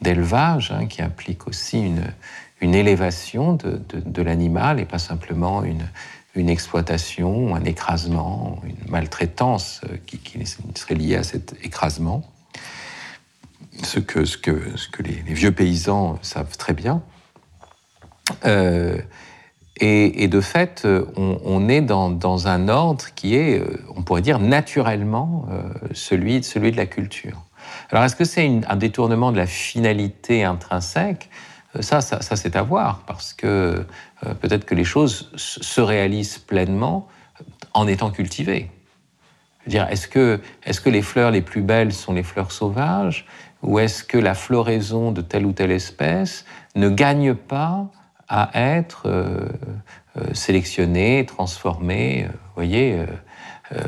d'élevage, 0.00 0.72
hein, 0.72 0.86
qui 0.86 1.02
implique 1.02 1.46
aussi 1.46 1.80
une, 1.80 2.04
une 2.60 2.74
élévation 2.74 3.54
de, 3.54 3.80
de, 3.94 4.22
l'animal 4.22 4.80
et 4.80 4.84
pas 4.84 4.98
simplement 4.98 5.64
une, 5.64 5.86
une 6.34 6.48
exploitation, 6.48 7.54
un 7.54 7.64
écrasement, 7.64 8.60
une 8.64 8.90
maltraitance 8.90 9.80
euh, 9.84 9.96
qui, 10.06 10.18
qui, 10.18 10.40
serait 10.74 10.94
liée 10.94 11.16
à 11.16 11.22
cet 11.22 11.56
écrasement. 11.62 12.22
Ce 13.82 13.98
que, 13.98 14.24
ce 14.24 14.38
que, 14.38 14.76
ce 14.76 14.88
que 14.88 15.02
les, 15.02 15.14
vieux 15.26 15.52
paysans 15.52 16.18
savent 16.22 16.56
très 16.56 16.74
bien. 16.74 17.02
Euh, 18.44 18.98
et, 19.80 20.28
de 20.28 20.40
fait, 20.40 20.86
on, 21.16 21.40
on 21.44 21.68
est 21.68 21.80
dans, 21.80 22.08
dans, 22.08 22.46
un 22.46 22.68
ordre 22.68 23.06
qui 23.16 23.34
est, 23.34 23.58
euh, 23.58 23.84
on 23.96 24.02
pourrait 24.02 24.22
dire, 24.22 24.38
naturellement 24.38 25.48
celui, 25.92 26.44
celui 26.44 26.70
de 26.70 26.76
la 26.76 26.86
culture. 26.86 27.44
Alors, 27.90 28.04
est-ce 28.04 28.16
que 28.16 28.24
c'est 28.24 28.60
un 28.68 28.76
détournement 28.76 29.32
de 29.32 29.36
la 29.36 29.46
finalité 29.46 30.44
intrinsèque? 30.44 31.30
Euh, 31.76 31.82
Ça, 31.82 32.00
ça, 32.00 32.36
c'est 32.36 32.56
à 32.56 32.62
voir, 32.62 33.02
parce 33.06 33.32
que 33.32 33.84
euh, 34.26 34.34
peut-être 34.34 34.64
que 34.64 34.74
les 34.74 34.84
choses 34.84 35.30
se 35.36 35.80
réalisent 35.80 36.38
pleinement 36.38 37.08
en 37.72 37.86
étant 37.86 38.10
cultivées. 38.10 38.70
est-ce 39.66 40.08
que, 40.08 40.40
est 40.64 40.82
que 40.82 40.90
les 40.90 41.02
fleurs 41.02 41.30
les 41.30 41.42
plus 41.42 41.62
belles 41.62 41.92
sont 41.92 42.12
les 42.12 42.22
fleurs 42.22 42.52
sauvages, 42.52 43.26
ou 43.62 43.78
est-ce 43.78 44.04
que 44.04 44.18
la 44.18 44.34
floraison 44.34 45.10
de 45.10 45.22
telle 45.22 45.46
ou 45.46 45.52
telle 45.52 45.72
espèce 45.72 46.44
ne 46.76 46.88
gagne 46.88 47.34
pas 47.34 47.86
à 48.28 48.50
être 48.54 49.02
euh, 49.06 49.48
sélectionnée, 50.32 51.26
transformée? 51.26 52.26
Vous 52.30 52.54
voyez, 52.54 53.04
euh, 53.72 53.78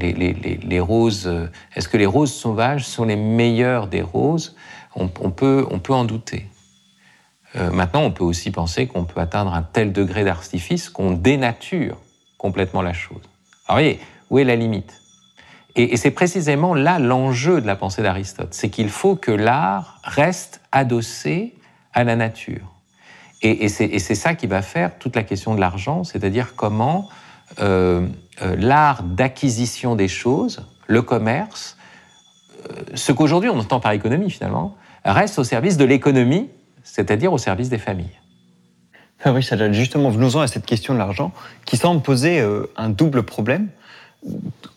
les, 0.00 0.80
roses, 0.80 1.26
euh, 1.26 1.48
est-ce 1.74 1.88
que 1.88 1.96
les 1.96 2.06
roses 2.06 2.32
sauvages 2.32 2.86
sont 2.86 3.04
les 3.04 3.16
meilleures 3.16 3.88
des 3.88 4.02
roses? 4.02 4.54
On, 4.94 5.08
peut, 5.08 5.66
on 5.70 5.78
peut 5.78 5.92
en 5.92 6.04
douter. 6.04 6.46
Euh, 7.56 7.70
maintenant, 7.70 8.02
on 8.02 8.10
peut 8.10 8.24
aussi 8.24 8.50
penser 8.50 8.86
qu'on 8.86 9.04
peut 9.04 9.20
atteindre 9.20 9.54
un 9.54 9.62
tel 9.62 9.92
degré 9.92 10.24
d'artifice 10.24 10.88
qu'on 10.88 11.12
dénature 11.12 11.96
complètement 12.36 12.82
la 12.82 12.92
chose. 12.92 13.22
Alors, 13.66 13.80
voyez, 13.80 14.00
où 14.30 14.38
est 14.38 14.44
la 14.44 14.56
limite? 14.56 15.00
Et, 15.76 15.96
c'est 15.96 16.10
précisément 16.10 16.74
là 16.74 16.98
l'enjeu 16.98 17.60
de 17.60 17.66
la 17.66 17.76
pensée 17.76 18.02
d'Aristote, 18.02 18.54
c'est 18.54 18.70
qu'il 18.70 18.88
faut 18.88 19.16
que 19.16 19.30
l'art 19.30 20.00
reste 20.02 20.60
adossé 20.72 21.54
à 21.92 22.04
la 22.04 22.16
nature. 22.16 22.74
Et, 23.42 23.68
c'est 23.68 24.14
ça 24.16 24.34
qui 24.34 24.48
va 24.48 24.62
faire 24.62 24.98
toute 24.98 25.14
la 25.14 25.22
question 25.22 25.54
de 25.54 25.60
l'argent, 25.60 26.02
c'est-à-dire 26.02 26.56
comment 26.56 27.08
l'art 28.40 29.02
d'acquisition 29.02 29.96
des 29.96 30.08
choses, 30.08 30.66
le 30.86 31.02
commerce, 31.02 31.76
euh, 32.70 32.82
ce 32.94 33.12
qu'aujourd'hui 33.12 33.50
on 33.50 33.58
entend 33.58 33.80
par 33.80 33.92
économie 33.92 34.30
finalement, 34.30 34.76
reste 35.04 35.38
au 35.38 35.44
service 35.44 35.76
de 35.76 35.84
l'économie, 35.84 36.48
c'est-à-dire 36.82 37.32
au 37.32 37.38
service 37.38 37.68
des 37.68 37.78
familles. 37.78 38.18
Fabrice 39.18 39.52
justement, 39.72 40.10
venons-en 40.10 40.40
à 40.40 40.46
cette 40.46 40.66
question 40.66 40.94
de 40.94 40.98
l'argent, 40.98 41.32
qui 41.64 41.76
semble 41.76 42.02
poser 42.02 42.40
un 42.76 42.88
double 42.88 43.24
problème. 43.24 43.68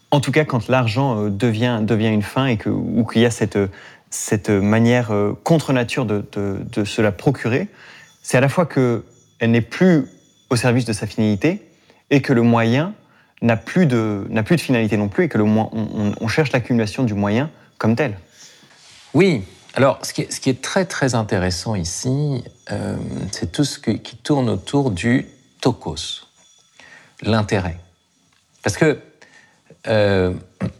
En 0.09 0.19
tout 0.19 0.31
cas, 0.31 0.45
quand 0.45 0.67
l'argent 0.67 1.29
devient, 1.29 1.81
devient 1.83 2.07
une 2.07 2.23
fin 2.23 2.47
et 2.47 2.57
que, 2.57 2.69
ou 2.69 3.05
qu'il 3.05 3.21
y 3.21 3.25
a 3.25 3.29
cette, 3.29 3.59
cette 4.09 4.49
manière 4.49 5.11
contre 5.43 5.73
nature 5.73 6.05
de, 6.05 6.25
de, 6.31 6.57
de 6.73 6.83
se 6.83 7.03
la 7.03 7.11
procurer, 7.11 7.67
c'est 8.23 8.37
à 8.37 8.41
la 8.41 8.49
fois 8.49 8.65
qu'elle 8.65 9.51
n'est 9.51 9.61
plus 9.61 10.07
au 10.49 10.55
service 10.55 10.85
de 10.85 10.93
sa 10.93 11.05
finalité, 11.05 11.67
et 12.09 12.21
que 12.21 12.33
le 12.33 12.41
moyen 12.41 12.93
n'a 13.41 13.57
plus, 13.57 13.85
de, 13.85 14.27
plus 14.45 14.55
de 14.55 14.61
finalité 14.61 14.97
non 14.97 15.07
plus 15.07 15.25
et 15.25 15.29
que 15.29 15.37
le, 15.37 15.43
on, 15.43 16.13
on 16.19 16.27
cherche 16.27 16.51
l'accumulation 16.51 17.03
du 17.03 17.13
moyen 17.13 17.49
comme 17.77 17.95
tel. 17.95 18.17
Oui, 19.13 19.43
alors 19.73 19.99
ce 20.05 20.13
qui 20.13 20.21
est, 20.21 20.31
ce 20.31 20.39
qui 20.39 20.49
est 20.49 20.61
très 20.61 20.85
très 20.85 21.15
intéressant 21.15 21.75
ici, 21.75 22.43
euh, 22.71 22.97
c'est 23.31 23.51
tout 23.51 23.63
ce 23.63 23.79
qui 23.79 24.17
tourne 24.17 24.49
autour 24.49 24.91
du 24.91 25.27
tokos, 25.61 26.27
l'intérêt. 27.21 27.77
Parce 28.63 28.75
que 28.75 28.99
euh, 29.87 30.33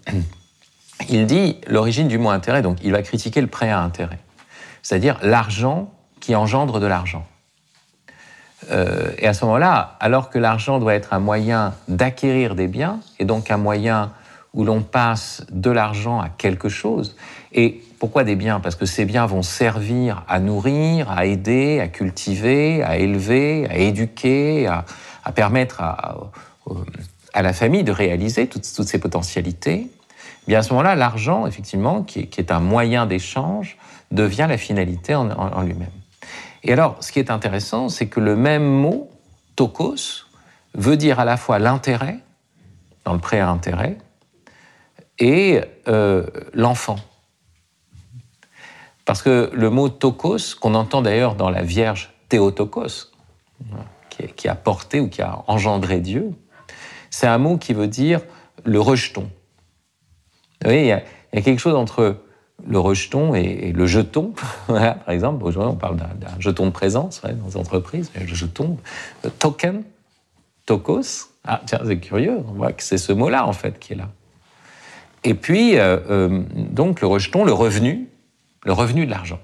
il 1.10 1.26
dit 1.26 1.58
l'origine 1.68 2.10
du 2.10 2.18
mot 2.18 2.30
intérêt, 2.30 2.62
donc 2.62 2.80
il 2.84 2.92
va 2.92 3.02
critiquer 3.02 3.40
le 3.40 3.48
prêt 3.48 3.70
à 3.70 3.80
intérêt, 3.80 4.20
c'est-à-dire 4.84 5.18
l'argent 5.22 5.94
qui 6.20 6.36
engendre 6.36 6.80
de 6.80 6.86
l'argent. 6.86 7.26
Euh, 8.70 9.12
et 9.18 9.28
à 9.28 9.34
ce 9.34 9.46
moment-là, 9.46 9.96
alors 10.00 10.30
que 10.30 10.38
l'argent 10.38 10.80
doit 10.80 10.94
être 10.94 11.14
un 11.14 11.20
moyen 11.20 11.74
d'acquérir 11.88 12.56
des 12.56 12.68
biens, 12.68 13.00
et 13.20 13.26
donc 13.26 13.52
un 13.52 13.58
moyen 13.58 14.12
où 14.54 14.64
l'on 14.64 14.82
passe 14.82 15.46
de 15.50 15.72
l'argent 15.72 16.20
à 16.20 16.30
quelque 16.30 16.70
chose, 16.70 17.16
et 17.54 17.82
pourquoi 18.00 18.24
des 18.24 18.36
biens? 18.36 18.60
Parce 18.60 18.76
que 18.76 18.86
ces 18.86 19.06
biens 19.06 19.26
vont 19.26 19.42
servir 19.42 20.24
à 20.28 20.40
nourrir, 20.40 21.12
à 21.12 21.26
aider, 21.26 21.80
à 21.80 21.88
cultiver, 21.88 22.84
à 22.84 22.98
élever, 22.98 23.68
à 23.70 23.78
éduquer, 23.78 24.68
à, 24.68 24.86
permettre 25.34 25.82
à, 25.82 26.18
la 27.36 27.54
famille 27.54 27.84
de 27.84 27.92
réaliser 27.92 28.48
toutes, 28.48 28.66
ces 28.66 29.00
potentialités. 29.00 29.88
Eh 29.90 30.48
bien 30.48 30.60
à 30.60 30.64
ce 30.64 30.72
moment-là, 30.72 30.96
l'argent, 30.96 31.46
effectivement, 31.46 32.04
qui 32.04 32.20
est, 32.20 32.52
un 32.52 32.60
moyen 32.60 33.06
d'échange, 33.06 33.78
devient 34.10 34.48
la 34.50 34.58
finalité 34.58 35.14
en 35.16 35.62
lui-même. 35.62 36.01
Et 36.64 36.74
alors, 36.74 36.98
ce 37.04 37.12
qui 37.12 37.20
est 37.20 37.32
intéressant, 37.32 37.90
c'est 37.90 38.08
que 38.08 38.20
le 38.20 38.36
même 38.36 38.66
mot, 38.66 39.10
tokos, 39.56 40.26
veut 40.74 40.98
dire 40.98 41.20
à 41.20 41.26
la 41.26 41.38
fois 41.38 41.60
l'intérêt, 41.60 42.20
dans 43.04 43.14
le 43.14 43.20
prêt 43.20 43.40
à 43.40 43.50
intérêt, 43.50 43.98
et 45.20 45.62
euh, 45.88 46.26
l'enfant. 46.54 46.98
Parce 49.06 49.22
que 49.22 49.50
le 49.54 49.70
mot 49.70 49.90
tokos, 49.90 50.56
qu'on 50.60 50.76
entend 50.76 51.02
d'ailleurs 51.02 51.36
dans 51.36 51.50
la 51.50 51.64
Vierge 51.64 52.14
Théotokos, 52.30 53.12
qui, 54.36 54.48
a 54.48 54.56
porté 54.56 55.00
ou 55.00 55.10
qui 55.10 55.22
a 55.22 55.44
engendré 55.48 56.00
Dieu, 56.00 56.32
c'est 57.10 57.28
un 57.28 57.38
mot 57.38 57.58
qui 57.58 57.74
veut 57.74 57.88
dire 57.88 58.22
le 58.64 58.80
rejeton. 58.80 59.24
Vous 60.62 60.66
voyez, 60.70 60.84
il 60.84 60.88
y 60.88 61.40
a 61.40 61.42
quelque 61.42 61.60
chose 61.60 61.76
entre 61.76 62.24
le 62.68 62.80
rejeton 62.80 63.34
et, 63.36 63.72
le 63.72 63.86
jeton. 63.86 64.34
par 64.68 65.10
exemple, 65.10 65.44
aujourd'hui, 65.44 65.74
on 65.74 65.78
parle 65.78 65.98
d'un 65.98 66.40
jeton 66.40 66.66
de 66.66 66.72
présence 66.72 67.22
dans 67.22 67.48
les 67.48 67.58
entreprises, 67.58 68.12
le 68.16 68.26
jeton, 68.28 68.78
le 69.24 69.30
token, 69.30 69.84
tokos. 70.66 71.30
Ah, 71.46 71.62
tiens, 71.66 71.80
c'est 71.86 72.00
curieux, 72.00 72.38
on 72.48 72.54
voit 72.54 72.72
que 72.72 72.84
c'est 72.84 72.98
ce 72.98 73.12
mot-là, 73.12 73.48
en 73.48 73.54
fait, 73.54 73.80
qui 73.80 73.94
est 73.94 73.96
là. 73.96 74.10
Et 75.24 75.34
puis, 75.34 75.78
euh, 75.78 76.00
euh, 76.10 76.44
donc, 76.56 77.02
le 77.02 77.08
rejeton, 77.08 77.44
le 77.44 77.54
revenu, 77.54 78.08
le 78.64 78.74
revenu 78.74 79.06
de 79.06 79.12
l'argent. 79.12 79.40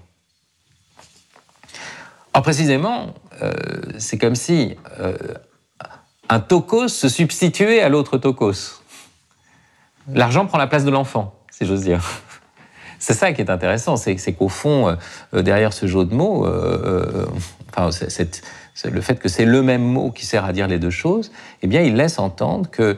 Alors, 2.34 2.44
précisément, 2.44 3.14
euh, 3.42 3.52
c'est 3.98 4.18
comme 4.18 4.36
si 4.36 4.76
un 6.30 6.40
tokos 6.40 6.90
se 6.90 7.10
substituait 7.10 7.82
à 7.82 7.90
l'autre 7.90 8.18
tokos. 8.18 8.82
L'argent 10.14 10.46
prend 10.46 10.58
la 10.58 10.68
place 10.68 10.86
de 10.86 10.92
l'enfant, 10.92 11.34
si 11.52 11.66
j'ose 11.66 11.82
dire. 11.82 12.04
C'est 13.00 13.14
ça 13.14 13.32
qui 13.34 13.42
est 13.42 13.50
intéressant, 13.50 13.96
c'est 13.98 14.34
qu'au 14.34 14.50
fond, 14.50 14.98
euh, 15.34 15.42
derrière 15.42 15.74
ce 15.74 15.86
jeu 15.88 16.06
de 16.06 16.14
mots, 16.14 16.46
euh, 16.46 17.28
euh, 17.78 17.92
le 18.86 19.02
fait 19.02 19.20
que 19.20 19.30
c'est 19.30 19.46
le 19.46 19.62
même 19.62 19.84
mot 19.84 20.12
qui 20.12 20.26
sert 20.26 20.46
à 20.46 20.54
dire 20.54 20.68
les 20.68 20.80
deux 20.80 20.90
choses, 20.90 21.32
eh 21.62 21.68
bien, 21.68 21.82
il 21.82 21.96
laisse 21.96 22.20
entendre 22.20 22.70
que 22.70 22.98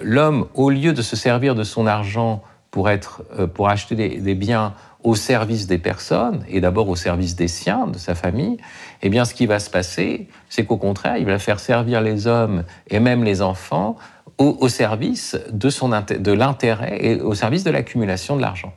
l'homme, 0.00 0.46
au 0.54 0.70
lieu 0.70 0.92
de 0.92 1.02
se 1.02 1.16
servir 1.16 1.56
de 1.56 1.64
son 1.64 1.88
argent 1.88 2.42
pour, 2.76 2.90
être, 2.90 3.22
euh, 3.38 3.46
pour 3.46 3.70
acheter 3.70 3.94
des, 3.94 4.34
biens 4.34 4.74
au 5.02 5.14
service 5.14 5.66
des 5.66 5.78
personnes, 5.78 6.44
et 6.46 6.60
d'abord 6.60 6.90
au 6.90 6.94
service 6.94 7.34
des 7.34 7.48
siens, 7.48 7.86
de 7.86 7.96
sa 7.96 8.14
famille, 8.14 8.58
eh 9.00 9.08
bien 9.08 9.24
ce 9.24 9.32
qui 9.32 9.46
va 9.46 9.60
se 9.60 9.70
passer, 9.70 10.28
c'est 10.50 10.66
qu'au 10.66 10.76
contraire, 10.76 11.16
il 11.16 11.24
va 11.24 11.38
faire 11.38 11.58
servir 11.58 12.02
les 12.02 12.26
hommes 12.26 12.64
et 12.88 13.00
même 13.00 13.24
les 13.24 13.40
enfants 13.40 13.96
au, 14.36 14.68
service 14.68 15.38
de, 15.50 16.18
de 16.18 16.32
l'intérêt 16.32 16.98
et 17.00 17.20
au 17.22 17.32
service 17.32 17.64
de 17.64 17.70
l'accumulation 17.70 18.36
de 18.36 18.42
l'argent. 18.42 18.74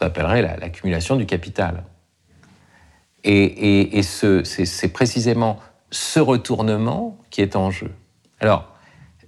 Qu'on 0.00 0.06
appellerait 0.06 0.42
l'accumulation 0.42 1.16
du 1.16 1.26
capital. 1.26 1.84
Et, 3.22 4.00
c'est 4.02 4.92
précisément 4.92 5.58
ce 5.90 6.20
retournement 6.20 7.18
qui 7.28 7.42
est 7.42 7.54
en 7.54 7.70
jeu. 7.70 7.92
Alors, 8.40 8.72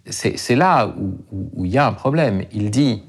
c'est 0.06 0.56
là 0.56 0.94
où, 0.98 1.64
il 1.64 1.70
y 1.70 1.76
a 1.76 1.86
un 1.86 1.92
problème. 1.92 2.44
Il 2.52 2.70
dit 2.70 3.02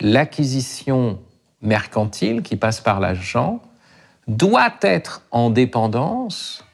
l'acquisition 0.00 1.20
mercantile 1.60 2.42
qui 2.42 2.56
passe 2.56 2.80
par 2.80 2.98
l'argent 2.98 3.60
doit 4.26 4.74
être 4.80 5.22
en 5.32 5.50
dépendance 5.50 6.64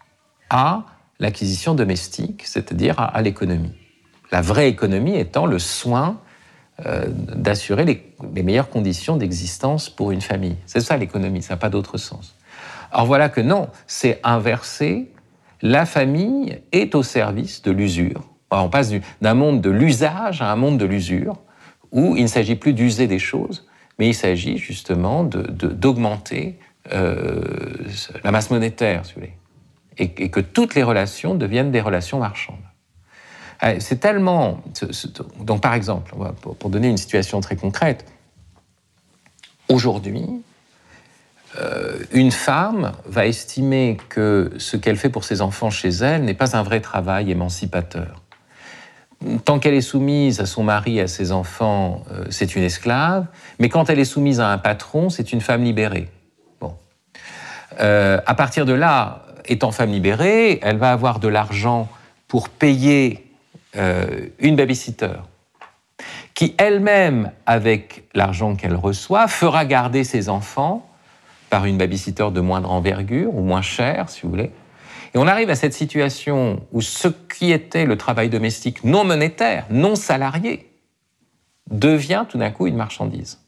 à 0.51 0.85
l'acquisition 1.19 1.75
domestique, 1.75 2.45
c'est-à-dire 2.47 2.95
à, 3.01 3.21
l'économie. 3.23 3.75
La 4.31 4.41
vraie 4.41 4.69
économie 4.69 5.17
étant 5.17 5.47
le 5.47 5.59
soin 5.59 6.21
d'assurer 6.81 7.85
les, 7.85 8.43
meilleures 8.43 8.71
conditions 8.71 9.17
d'existence 9.17 9.91
pour 9.91 10.13
une 10.13 10.21
famille. 10.21 10.57
C'est 10.67 10.81
ça 10.81 10.97
l'économie, 10.97 11.43
ça 11.43 11.55
n'a 11.55 11.59
pas 11.59 11.71
d'autre 11.71 11.99
sens. 11.99 12.37
Alors 12.93 13.07
voilà 13.07 13.29
que 13.29 13.41
non, 13.41 13.69
c'est 13.87 14.21
inversé. 14.23 15.11
La 15.61 15.87
famille 15.87 16.61
est 16.71 16.95
au 16.95 17.03
service 17.03 17.63
de 17.63 17.73
l'usure. 17.73 18.23
On 18.51 18.69
passe 18.69 18.93
d'un 19.21 19.35
monde 19.35 19.61
de 19.61 19.71
l'usage 19.71 20.41
à 20.41 20.51
un 20.51 20.57
monde 20.57 20.79
de 20.79 20.87
l'usure, 20.87 21.39
où 21.93 22.17
il 22.17 22.23
ne 22.23 22.29
s'agit 22.29 22.57
plus 22.57 22.73
d'user 22.73 23.07
des 23.07 23.19
choses, 23.19 23.67
mais 23.99 24.09
il 24.09 24.15
s'agit 24.15 24.59
justement 24.59 25.25
d'augmenter 25.25 26.59
euh, 26.93 27.43
la 28.25 28.31
masse 28.31 28.51
monétaire, 28.51 29.05
si 29.05 29.15
vous 29.15 29.21
voulez, 29.21 29.33
et, 29.99 30.31
que 30.31 30.41
toutes 30.41 30.75
les 30.75 30.83
relations 30.83 31.35
deviennent 31.35 31.71
des 31.71 31.81
relations 31.81 32.19
marchandes. 32.19 32.57
Euh, 33.63 33.77
c'est 33.81 34.01
tellement. 34.01 34.63
Donc, 35.41 35.61
par 35.61 35.75
exemple, 35.75 36.15
pour 36.59 36.71
donner 36.71 36.89
une 36.89 36.97
situation 36.97 37.41
très 37.41 37.57
concrète, 37.57 38.05
aujourd'hui, 39.69 40.43
euh, 41.57 41.99
une 42.13 42.31
femme 42.31 42.93
va 43.07 43.27
estimer 43.27 43.97
que 44.09 44.51
ce 44.59 44.77
qu'elle 44.77 44.97
fait 44.97 45.09
pour 45.09 45.25
ses 45.25 45.41
enfants 45.41 45.71
chez 45.71 45.89
elle 45.89 46.25
n'est 46.25 46.35
pas 46.35 46.57
un 46.57 46.63
vrai 46.63 46.81
travail 46.81 47.31
émancipateur. 47.31 48.23
Tant 49.45 49.59
qu'elle 49.59 49.75
est 49.75 49.81
soumise 49.81 50.41
à 50.41 50.47
son 50.47 50.63
mari 50.63 51.01
à 51.01 51.09
ses 51.09 51.33
enfants, 51.33 52.05
euh, 52.13 52.25
c'est 52.31 52.55
une 52.55 52.63
esclave, 52.63 53.27
mais 53.59 53.69
quand 53.69 53.91
elle 53.91 53.99
est 53.99 54.05
soumise 54.05 54.41
à 54.41 54.51
un 54.51 54.59
patron, 54.59 55.11
c'est 55.11 55.33
une 55.33 55.41
femme 55.41 55.65
libérée. 55.65 56.09
Bon. 56.61 56.75
Euh, 57.81 58.21
à 58.27 58.35
partir 58.35 58.65
de 58.65 58.75
là, 58.75 59.25
étant 59.47 59.73
femme 59.73 59.91
libérée, 59.91 60.61
elle 60.63 60.77
va 60.77 60.93
avoir 60.93 61.19
de 61.19 61.29
l'argent 61.29 61.89
pour 62.29 62.49
payer 62.49 63.27
une 63.79 64.57
babysitter 64.57 65.19
qui 66.39 66.55
elle-même, 66.57 67.33
avec 67.47 68.05
l'argent 68.15 68.55
qu'elle 68.55 68.77
reçoit, 68.77 69.27
fera 69.27 69.65
garder 69.65 70.05
ses 70.05 70.29
enfants 70.29 70.89
par 71.51 71.65
une 71.65 71.77
babysitter 71.77 72.31
de 72.31 72.41
moindre 72.41 72.71
envergure 72.71 73.35
ou 73.35 73.43
moins 73.43 73.61
chère, 73.61 74.09
si 74.09 74.23
vous 74.23 74.31
voulez. 74.31 74.53
Et 75.15 75.19
on 75.19 75.27
arrive 75.27 75.51
à 75.51 75.57
cette 75.57 75.73
situation 75.73 76.61
où 76.71 76.81
ce 76.81 77.09
qui 77.09 77.51
était 77.51 77.87
le 77.87 77.97
travail 77.97 78.29
domestique 78.29 78.85
non 78.85 79.03
monétaire, 79.03 79.67
non 79.71 79.97
salarié, 79.97 80.71
devient 81.73 82.25
tout 82.29 82.39
d'un 82.39 82.51
coup 82.51 82.69
une 82.69 82.77
marchandise. 82.77 83.41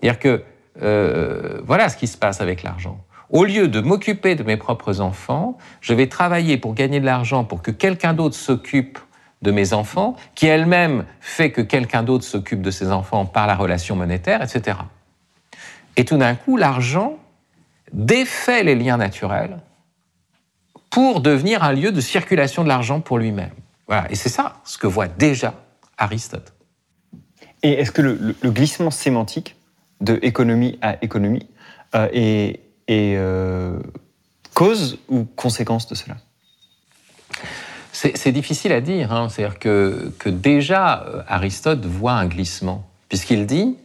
C'est-à-dire 0.00 0.20
que 0.20 0.44
euh, 0.82 1.60
voilà 1.64 1.88
ce 1.88 1.96
qui 1.96 2.06
se 2.06 2.16
passe 2.16 2.40
avec 2.40 2.62
l'argent. 2.62 3.04
Au 3.30 3.44
lieu 3.44 3.66
de 3.66 3.80
m'occuper 3.80 4.36
de 4.36 4.44
mes 4.44 4.56
propres 4.56 5.00
enfants, 5.00 5.58
je 5.80 5.92
vais 5.94 6.06
travailler 6.06 6.56
pour 6.56 6.74
gagner 6.74 7.00
de 7.00 7.04
l'argent 7.04 7.42
pour 7.42 7.62
que 7.62 7.72
quelqu'un 7.72 8.14
d'autre 8.14 8.36
s'occupe 8.36 9.00
de 9.42 9.50
mes 9.50 9.72
enfants, 9.72 10.16
qui 10.34 10.46
elle-même 10.46 11.04
fait 11.20 11.50
que 11.50 11.62
quelqu'un 11.62 12.02
d'autre 12.02 12.24
s'occupe 12.24 12.60
de 12.60 12.70
ses 12.70 12.90
enfants 12.90 13.24
par 13.24 13.46
la 13.46 13.54
relation 13.54 13.96
monétaire, 13.96 14.42
etc. 14.42 14.78
Et 15.96 16.04
tout 16.04 16.18
d'un 16.18 16.34
coup, 16.34 16.56
l'argent 16.56 17.16
défait 17.92 18.62
les 18.62 18.74
liens 18.74 18.98
naturels 18.98 19.58
pour 20.90 21.20
devenir 21.20 21.62
un 21.62 21.72
lieu 21.72 21.92
de 21.92 22.00
circulation 22.00 22.64
de 22.64 22.68
l'argent 22.68 23.00
pour 23.00 23.18
lui-même. 23.18 23.50
Voilà. 23.86 24.10
Et 24.10 24.14
c'est 24.14 24.28
ça 24.28 24.56
ce 24.64 24.76
que 24.76 24.86
voit 24.86 25.08
déjà 25.08 25.54
Aristote. 25.96 26.52
Et 27.62 27.72
est-ce 27.72 27.92
que 27.92 28.02
le, 28.02 28.34
glissement 28.44 28.90
sémantique 28.90 29.56
de 30.00 30.18
économie 30.22 30.78
à 30.80 30.96
économie 31.02 31.46
euh, 31.94 32.08
est, 32.12 32.60
euh, 32.90 33.78
cause 34.54 34.98
ou 35.08 35.24
conséquence 35.24 35.86
de 35.86 35.94
cela? 35.94 36.16
C'est 37.92 38.32
difficile 38.32 38.72
à 38.72 38.80
dire. 38.80 39.12
Hein. 39.12 39.28
C'est-à-dire 39.28 39.58
que, 39.58 40.12
déjà 40.26 41.02
euh, 41.02 41.22
Aristote 41.28 41.84
voit 41.84 42.12
un 42.12 42.26
glissement, 42.26 42.88
puisqu'il 43.08 43.46
dit 43.46 43.76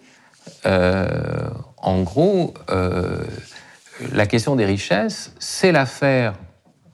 en 1.85 2.01
gros, 2.01 2.55
euh, 2.71 3.23
la 4.11 4.25
question 4.25 4.55
des 4.55 4.65
richesses, 4.65 5.33
c'est 5.39 5.71
l'affaire 5.71 6.33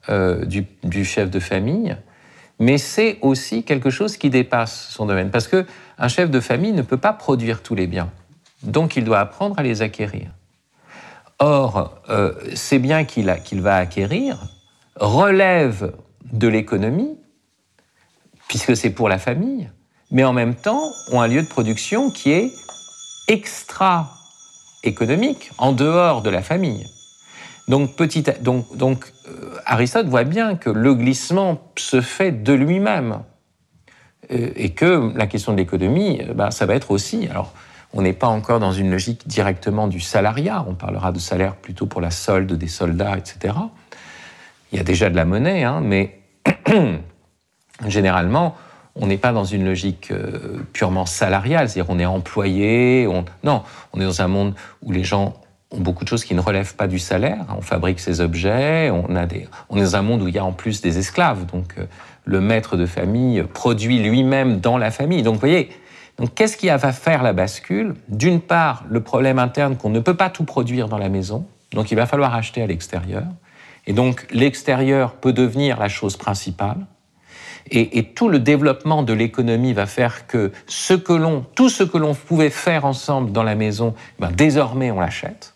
euh, 0.09 0.45
du, 0.45 1.05
chef 1.05 1.31
de 1.31 1.39
famille, 1.39 1.95
mais 2.59 2.77
c'est 2.77 3.17
aussi 3.21 3.63
quelque 3.63 3.89
chose 3.89 4.17
qui 4.17 4.29
dépasse 4.29 4.89
son 4.89 5.05
domaine. 5.05 5.31
Parce 5.31 5.47
qu'un 5.47 6.07
chef 6.09 6.29
de 6.29 6.41
famille 6.41 6.73
ne 6.73 6.81
peut 6.81 6.97
pas 6.97 7.13
produire 7.13 7.63
tous 7.63 7.73
les 7.73 7.87
biens. 7.87 8.09
Donc 8.63 8.97
il 8.97 9.05
doit 9.05 9.19
apprendre 9.19 9.57
à 9.57 9.63
les 9.63 9.81
acquérir. 9.81 10.29
Or, 11.39 12.01
euh, 12.09 12.33
ces 12.53 12.77
biens 12.77 13.05
qu'il 13.05 13.61
va 13.61 13.77
acquérir 13.77 14.37
relèvent 14.97 15.93
de 16.31 16.47
l'économie, 16.47 17.17
puisque 18.47 18.75
c'est 18.75 18.89
pour 18.89 19.09
la 19.09 19.17
famille, 19.17 19.69
mais 20.11 20.23
en 20.23 20.33
même 20.33 20.55
temps 20.55 20.91
ont 21.11 21.21
un 21.21 21.27
lieu 21.27 21.41
de 21.41 21.47
production 21.47 22.11
qui 22.11 22.31
est 22.31 22.51
extra 23.27 24.11
économique 24.83 25.51
en 25.57 25.71
dehors 25.71 26.21
de 26.21 26.29
la 26.29 26.41
famille. 26.41 26.85
Donc, 27.67 27.91
euh, 28.01 29.57
Aristote 29.65 30.07
voit 30.07 30.23
bien 30.23 30.55
que 30.55 30.69
le 30.69 30.93
glissement 30.93 31.61
se 31.77 32.01
fait 32.01 32.31
de 32.31 32.53
lui-même 32.53 33.19
euh, 34.31 34.49
et 34.55 34.71
que 34.71 35.11
la 35.15 35.27
question 35.27 35.53
de 35.53 35.57
l'économie, 35.57 36.21
euh, 36.21 36.33
bah, 36.33 36.51
ça 36.51 36.65
va 36.65 36.75
être 36.75 36.91
aussi. 36.91 37.27
Alors, 37.29 37.53
on 37.93 38.01
n'est 38.01 38.13
pas 38.13 38.27
encore 38.27 38.59
dans 38.59 38.71
une 38.71 38.91
logique 38.91 39.27
directement 39.27 39.87
du 39.87 39.99
salariat. 39.99 40.65
On 40.67 40.75
parlera 40.75 41.11
de 41.11 41.19
salaire 41.19 41.55
plutôt 41.55 41.85
pour 41.85 42.01
la 42.01 42.11
solde 42.11 42.51
des 42.53 42.67
soldats, 42.67 43.17
etc. 43.17 43.53
Il 44.71 44.77
y 44.77 44.81
a 44.81 44.83
déjà 44.83 45.09
de 45.09 45.15
la 45.15 45.25
monnaie, 45.25 45.63
hein, 45.63 45.81
mais 45.83 46.19
généralement, 47.87 48.55
on 48.95 49.07
n'est 49.07 49.17
pas 49.17 49.31
dans 49.31 49.45
une 49.45 49.65
logique 49.65 50.11
euh, 50.11 50.61
purement 50.73 51.05
salariale, 51.05 51.69
c'est-à-dire 51.69 51.93
on 51.93 51.99
est 51.99 52.05
employé, 52.05 53.07
on... 53.07 53.25
non, 53.43 53.63
on 53.93 54.01
est 54.01 54.05
dans 54.05 54.21
un 54.21 54.27
monde 54.27 54.53
où 54.81 54.91
les 54.91 55.03
gens 55.03 55.35
ont 55.71 55.79
beaucoup 55.79 56.03
de 56.03 56.09
choses 56.09 56.25
qui 56.25 56.35
ne 56.35 56.41
relèvent 56.41 56.75
pas 56.75 56.87
du 56.87 56.99
salaire, 56.99 57.45
on 57.57 57.61
fabrique 57.61 57.99
ces 57.99 58.19
objets, 58.19 58.89
on, 58.89 59.05
on 59.69 59.77
est 59.77 59.81
dans 59.81 59.95
un 59.95 60.01
monde 60.01 60.21
où 60.21 60.27
il 60.27 60.35
y 60.35 60.39
a 60.39 60.43
en 60.43 60.51
plus 60.51 60.81
des 60.81 60.97
esclaves, 60.97 61.45
donc 61.45 61.75
euh, 61.77 61.85
le 62.25 62.41
maître 62.41 62.75
de 62.75 62.85
famille 62.85 63.43
produit 63.53 63.99
lui-même 63.99 64.59
dans 64.59 64.77
la 64.77 64.91
famille. 64.91 65.23
Donc 65.23 65.35
vous 65.35 65.39
voyez, 65.39 65.69
donc 66.17 66.33
qu'est-ce 66.35 66.57
qui 66.57 66.67
va 66.67 66.77
faire 66.91 67.23
la 67.23 67.33
bascule? 67.33 67.95
D'une 68.09 68.41
part, 68.41 68.83
le 68.89 69.01
problème 69.01 69.39
interne 69.39 69.77
qu'on 69.77 69.89
ne 69.89 69.99
peut 69.99 70.13
pas 70.13 70.29
tout 70.29 70.43
produire 70.43 70.87
dans 70.87 70.97
la 70.97 71.09
maison, 71.09 71.45
donc 71.71 71.91
il 71.91 71.95
va 71.95 72.05
falloir 72.05 72.35
acheter 72.35 72.61
à 72.61 72.67
l'extérieur, 72.67 73.23
et 73.87 73.93
donc 73.93 74.27
l'extérieur 74.31 75.15
peut 75.15 75.33
devenir 75.33 75.79
la 75.79 75.89
chose 75.89 76.17
principale, 76.17 76.85
et, 77.69 78.03
tout 78.15 78.27
le 78.27 78.39
développement 78.39 79.03
de 79.03 79.13
l'économie 79.13 79.73
va 79.73 79.85
faire 79.85 80.27
que 80.27 80.51
tout 81.55 81.69
ce 81.69 81.83
que 81.83 81.97
l'on 81.97 82.13
pouvait 82.15 82.49
faire 82.49 82.85
ensemble 82.85 83.31
dans 83.31 83.43
la 83.43 83.55
maison, 83.55 83.95
ben, 84.19 84.31
désormais 84.31 84.91
on 84.91 84.99
l'achète. 84.99 85.53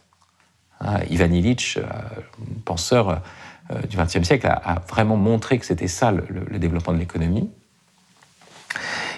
Hein, 0.80 1.00
Ivan 1.10 1.32
Illich, 1.32 1.78
euh, 1.78 1.84
penseur 2.64 3.22
euh, 3.72 3.82
du 3.90 3.98
XXe 3.98 4.24
siècle, 4.24 4.48
a, 4.48 4.82
vraiment 4.88 5.18
montré 5.18 5.58
que 5.58 5.66
c'était 5.66 5.88
ça 5.88 6.12
le, 6.12 6.60
développement 6.60 6.94
de 6.94 7.00
l'économie. 7.00 7.50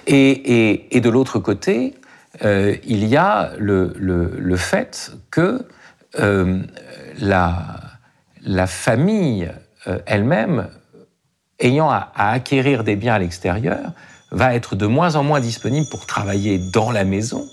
Et, 0.06 1.00
de 1.00 1.10
l'autre 1.10 1.38
côté, 1.38 1.94
euh, 2.42 2.76
il 2.84 3.04
y 3.04 3.16
a 3.16 3.52
le, 3.58 4.56
fait 4.56 5.12
que 5.30 5.66
la, 6.14 7.80
la, 8.42 8.66
famille 8.66 9.50
elle-même 10.06 10.68
ayant 11.60 11.90
à, 11.90 12.10
acquérir 12.14 12.84
des 12.84 12.96
biens 12.96 13.14
à 13.14 13.18
l'extérieur, 13.18 13.92
va 14.30 14.54
être 14.54 14.76
de 14.76 14.86
moins 14.86 15.16
en 15.16 15.22
moins 15.22 15.40
disponible 15.40 15.86
pour 15.90 16.06
travailler 16.06 16.58
dans 16.72 16.90
la 16.90 17.04
maison. 17.04 17.46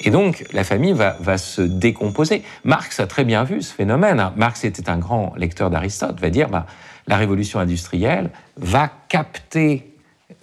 Et 0.00 0.10
donc, 0.10 0.44
la 0.52 0.64
famille 0.64 0.92
va, 0.92 1.38
se 1.38 1.62
décomposer. 1.62 2.42
Marx 2.64 2.98
a 3.00 3.06
très 3.06 3.24
bien 3.24 3.44
vu 3.44 3.62
ce 3.62 3.72
phénomène. 3.72 4.30
Marx 4.36 4.64
était 4.64 4.88
un 4.90 4.98
grand 4.98 5.34
lecteur 5.36 5.70
d'Aristote, 5.70 6.18
va 6.20 6.30
dire, 6.30 6.48
bah, 6.48 6.66
la 7.06 7.16
révolution 7.16 7.60
industrielle 7.60 8.30
va 8.56 8.90
capter 9.08 9.94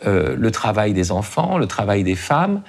euh, 0.06 0.36
le 0.38 0.52
travail 0.52 0.94
des 0.94 1.12
enfants, 1.12 1.58
le 1.58 1.68
travail 1.68 2.04
des 2.04 2.16
femmes, 2.16 2.62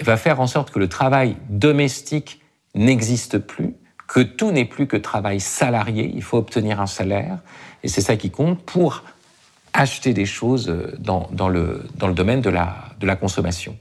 va 0.00 0.16
faire 0.16 0.40
en 0.40 0.46
sorte 0.46 0.70
que 0.70 0.78
le 0.78 0.88
travail 0.88 1.36
domestique 1.50 2.40
n'existe 2.74 3.38
plus, 3.38 3.74
que 4.12 4.20
tout 4.20 4.52
n'est 4.52 4.66
plus 4.66 4.86
que 4.86 4.98
travail 4.98 5.40
salarié, 5.40 6.12
il 6.14 6.22
faut 6.22 6.36
obtenir 6.36 6.82
un 6.82 6.86
salaire, 6.86 7.38
et 7.82 7.88
c'est 7.88 8.02
ça 8.02 8.16
qui 8.16 8.30
compte 8.30 8.60
pour 8.62 9.04
acheter 9.72 10.12
des 10.12 10.26
choses 10.26 10.68
euh, 10.68 10.94
dans, 10.98 11.48
le, 11.48 11.82
domaine 12.12 12.42
de 12.42 12.50
la, 12.50 13.16
consommation. 13.16 13.74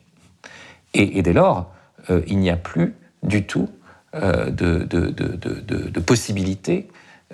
Et, 0.93 1.21
dès 1.21 1.33
lors, 1.33 1.73
euh, 2.09 2.21
il 2.27 2.37
n'y 2.37 2.49
a 2.49 2.55
plus 2.55 2.95
du 3.23 3.45
tout 3.45 3.69
euh, 4.15 4.49
de, 4.51 5.99
possibilité 5.99 6.87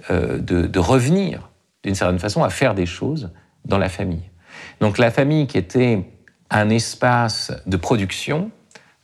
de, 0.10 0.80
revenir, 0.80 1.50
d'une 1.84 1.94
certaine 1.94 2.18
façon, 2.18 2.44
à 2.44 2.50
faire 2.50 2.74
des 2.74 2.88
choses 2.88 3.30
dans 3.66 3.78
la 3.78 3.90
famille. 3.90 4.28
Donc 4.82 4.98
la 4.98 5.12
famille 5.12 5.46
qui 5.46 5.60
était 5.60 6.04
un 6.50 6.72
espace 6.72 7.52
de 7.68 7.78
production 7.78 8.50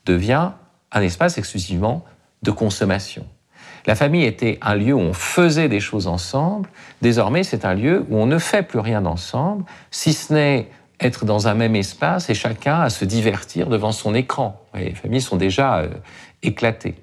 devient 0.07 0.49
un 0.91 1.01
espace 1.03 1.37
exclusivement 1.37 2.03
de 2.41 2.49
consommation. 2.49 3.27
La 3.85 3.95
famille 3.95 4.23
était 4.23 4.57
un 4.61 4.75
lieu 4.75 4.93
où 4.93 4.99
on 4.99 5.13
faisait 5.13 5.67
des 5.67 5.79
choses 5.79 6.07
ensemble. 6.07 6.69
Désormais, 7.01 7.43
c'est 7.43 7.65
un 7.65 7.73
lieu 7.73 8.05
où 8.09 8.17
on 8.17 8.25
ne 8.25 8.37
fait 8.37 8.63
plus 8.63 8.79
rien 8.79 9.05
ensemble, 9.05 9.65
si 9.91 10.13
ce 10.13 10.33
n'est 10.33 10.69
être 10.99 11.25
dans 11.25 11.47
un 11.47 11.53
même 11.53 11.75
espace 11.75 12.29
et 12.29 12.33
chacun 12.33 12.79
à 12.79 12.89
se 12.89 13.03
divertir 13.03 13.67
devant 13.67 13.91
son 13.91 14.15
écran. 14.15 14.61
les 14.73 14.93
familles 14.93 15.21
sont 15.21 15.35
déjà 15.35 15.79
euh, 15.79 15.89
éclatées. 16.43 16.95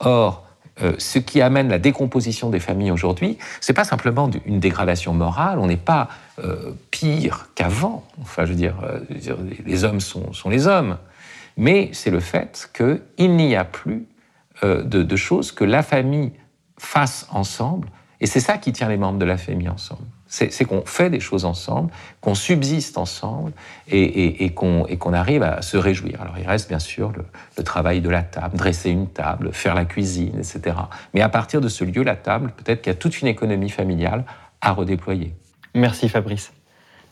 Or, 0.00 0.44
euh, 0.82 0.94
ce 0.98 1.18
qui 1.18 1.40
amène 1.40 1.68
la 1.68 1.78
décomposition 1.78 2.50
des 2.50 2.60
familles 2.60 2.90
aujourd'hui, 2.90 3.38
c'est 3.60 3.72
pas 3.72 3.84
simplement 3.84 4.30
une 4.46 4.60
dégradation 4.60 5.12
morale. 5.12 5.58
On 5.58 5.66
n'est 5.66 5.76
pas 5.76 6.08
euh, 6.42 6.72
pire 6.90 7.48
qu'avant. 7.54 8.04
Enfin, 8.20 8.44
je 8.44 8.50
veux 8.50 8.56
dire, 8.56 8.76
les 9.64 9.84
hommes 9.84 10.00
sont, 10.00 10.32
sont 10.32 10.50
les 10.50 10.66
hommes, 10.66 10.98
mais 11.56 11.90
c'est 11.92 12.10
le 12.10 12.20
fait 12.20 12.70
qu'il 12.74 13.36
n'y 13.36 13.54
a 13.54 13.64
plus 13.64 14.06
euh, 14.64 14.82
de, 14.82 15.16
choses 15.16 15.52
que 15.52 15.64
la 15.64 15.82
famille 15.82 16.32
fasse 16.78 17.28
ensemble. 17.30 17.88
Et 18.20 18.26
c'est 18.26 18.40
ça 18.40 18.58
qui 18.58 18.72
tient 18.72 18.88
les 18.88 18.96
membres 18.96 19.18
de 19.18 19.24
la 19.24 19.36
famille 19.36 19.68
ensemble. 19.68 20.02
C'est 20.26 20.64
qu'on 20.66 20.84
fait 20.84 21.08
des 21.08 21.20
choses 21.20 21.46
ensemble, 21.46 21.90
qu'on 22.20 22.34
subsiste 22.34 22.98
ensemble 22.98 23.52
et, 23.90 24.52
qu'on 24.54 25.12
arrive 25.14 25.42
à 25.42 25.62
se 25.62 25.78
réjouir. 25.78 26.20
Alors 26.20 26.36
il 26.36 26.46
reste 26.46 26.68
bien 26.68 26.80
sûr 26.80 27.12
le, 27.56 27.64
travail 27.64 28.02
de 28.02 28.10
la 28.10 28.22
table, 28.22 28.58
dresser 28.58 28.90
une 28.90 29.08
table, 29.08 29.54
faire 29.54 29.74
la 29.74 29.86
cuisine, 29.86 30.36
etc. 30.36 30.76
Mais 31.14 31.22
à 31.22 31.30
partir 31.30 31.62
de 31.62 31.68
ce 31.68 31.82
lieu, 31.82 32.02
la 32.02 32.16
table, 32.16 32.52
peut-être 32.58 32.82
qu'il 32.82 32.92
y 32.92 32.96
a 32.96 32.98
toute 32.98 33.22
une 33.22 33.28
économie 33.28 33.70
familiale 33.70 34.24
à 34.60 34.72
redéployer. 34.72 35.32
Merci 35.74 36.10
Fabrice. 36.10 36.52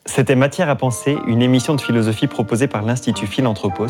C'était 0.04 0.36
Matière 0.36 0.68
à 0.68 0.76
penser, 0.76 1.16
une 1.26 1.42
émission 1.42 1.74
de 1.74 1.80
philosophie 1.80 2.26
proposée 2.26 2.68
par 2.68 2.82
l'Institut 2.82 3.26
Philanthropos 3.26 3.88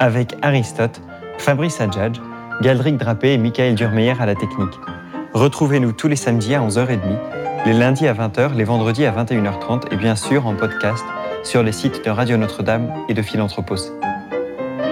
avec 0.00 0.34
Aristote, 0.42 1.00
Fabrice 1.38 1.80
Adjadj, 1.80 2.20
Galdric 2.60 2.96
Drapé 2.96 3.34
et 3.34 3.38
Michael 3.38 3.76
Durmeyer 3.76 4.14
à 4.18 4.26
la 4.26 4.34
technique. 4.34 4.80
Retrouvez-nous 5.32 5.92
tous 5.92 6.08
les 6.08 6.16
samedis 6.16 6.56
à 6.56 6.60
11h30, 6.60 6.98
les 7.64 7.72
lundis 7.72 8.08
à 8.08 8.14
20h, 8.14 8.54
les 8.56 8.64
vendredis 8.64 9.06
à 9.06 9.12
21h30 9.12 9.92
et 9.92 9.96
bien 9.96 10.16
sûr 10.16 10.44
en 10.44 10.54
podcast 10.56 11.04
sur 11.44 11.62
les 11.62 11.70
sites 11.70 12.04
de 12.04 12.10
Radio 12.10 12.36
Notre-Dame 12.36 12.92
et 13.08 13.14
de 13.14 13.22
Philanthropos. 13.22 13.92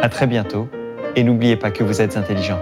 À 0.01 0.09
très 0.09 0.29
bientôt 0.29 0.69
et 1.17 1.25
n'oubliez 1.25 1.57
pas 1.57 1.73
que 1.73 1.83
vous 1.83 2.01
êtes 2.01 2.17
intelligent. 2.17 2.59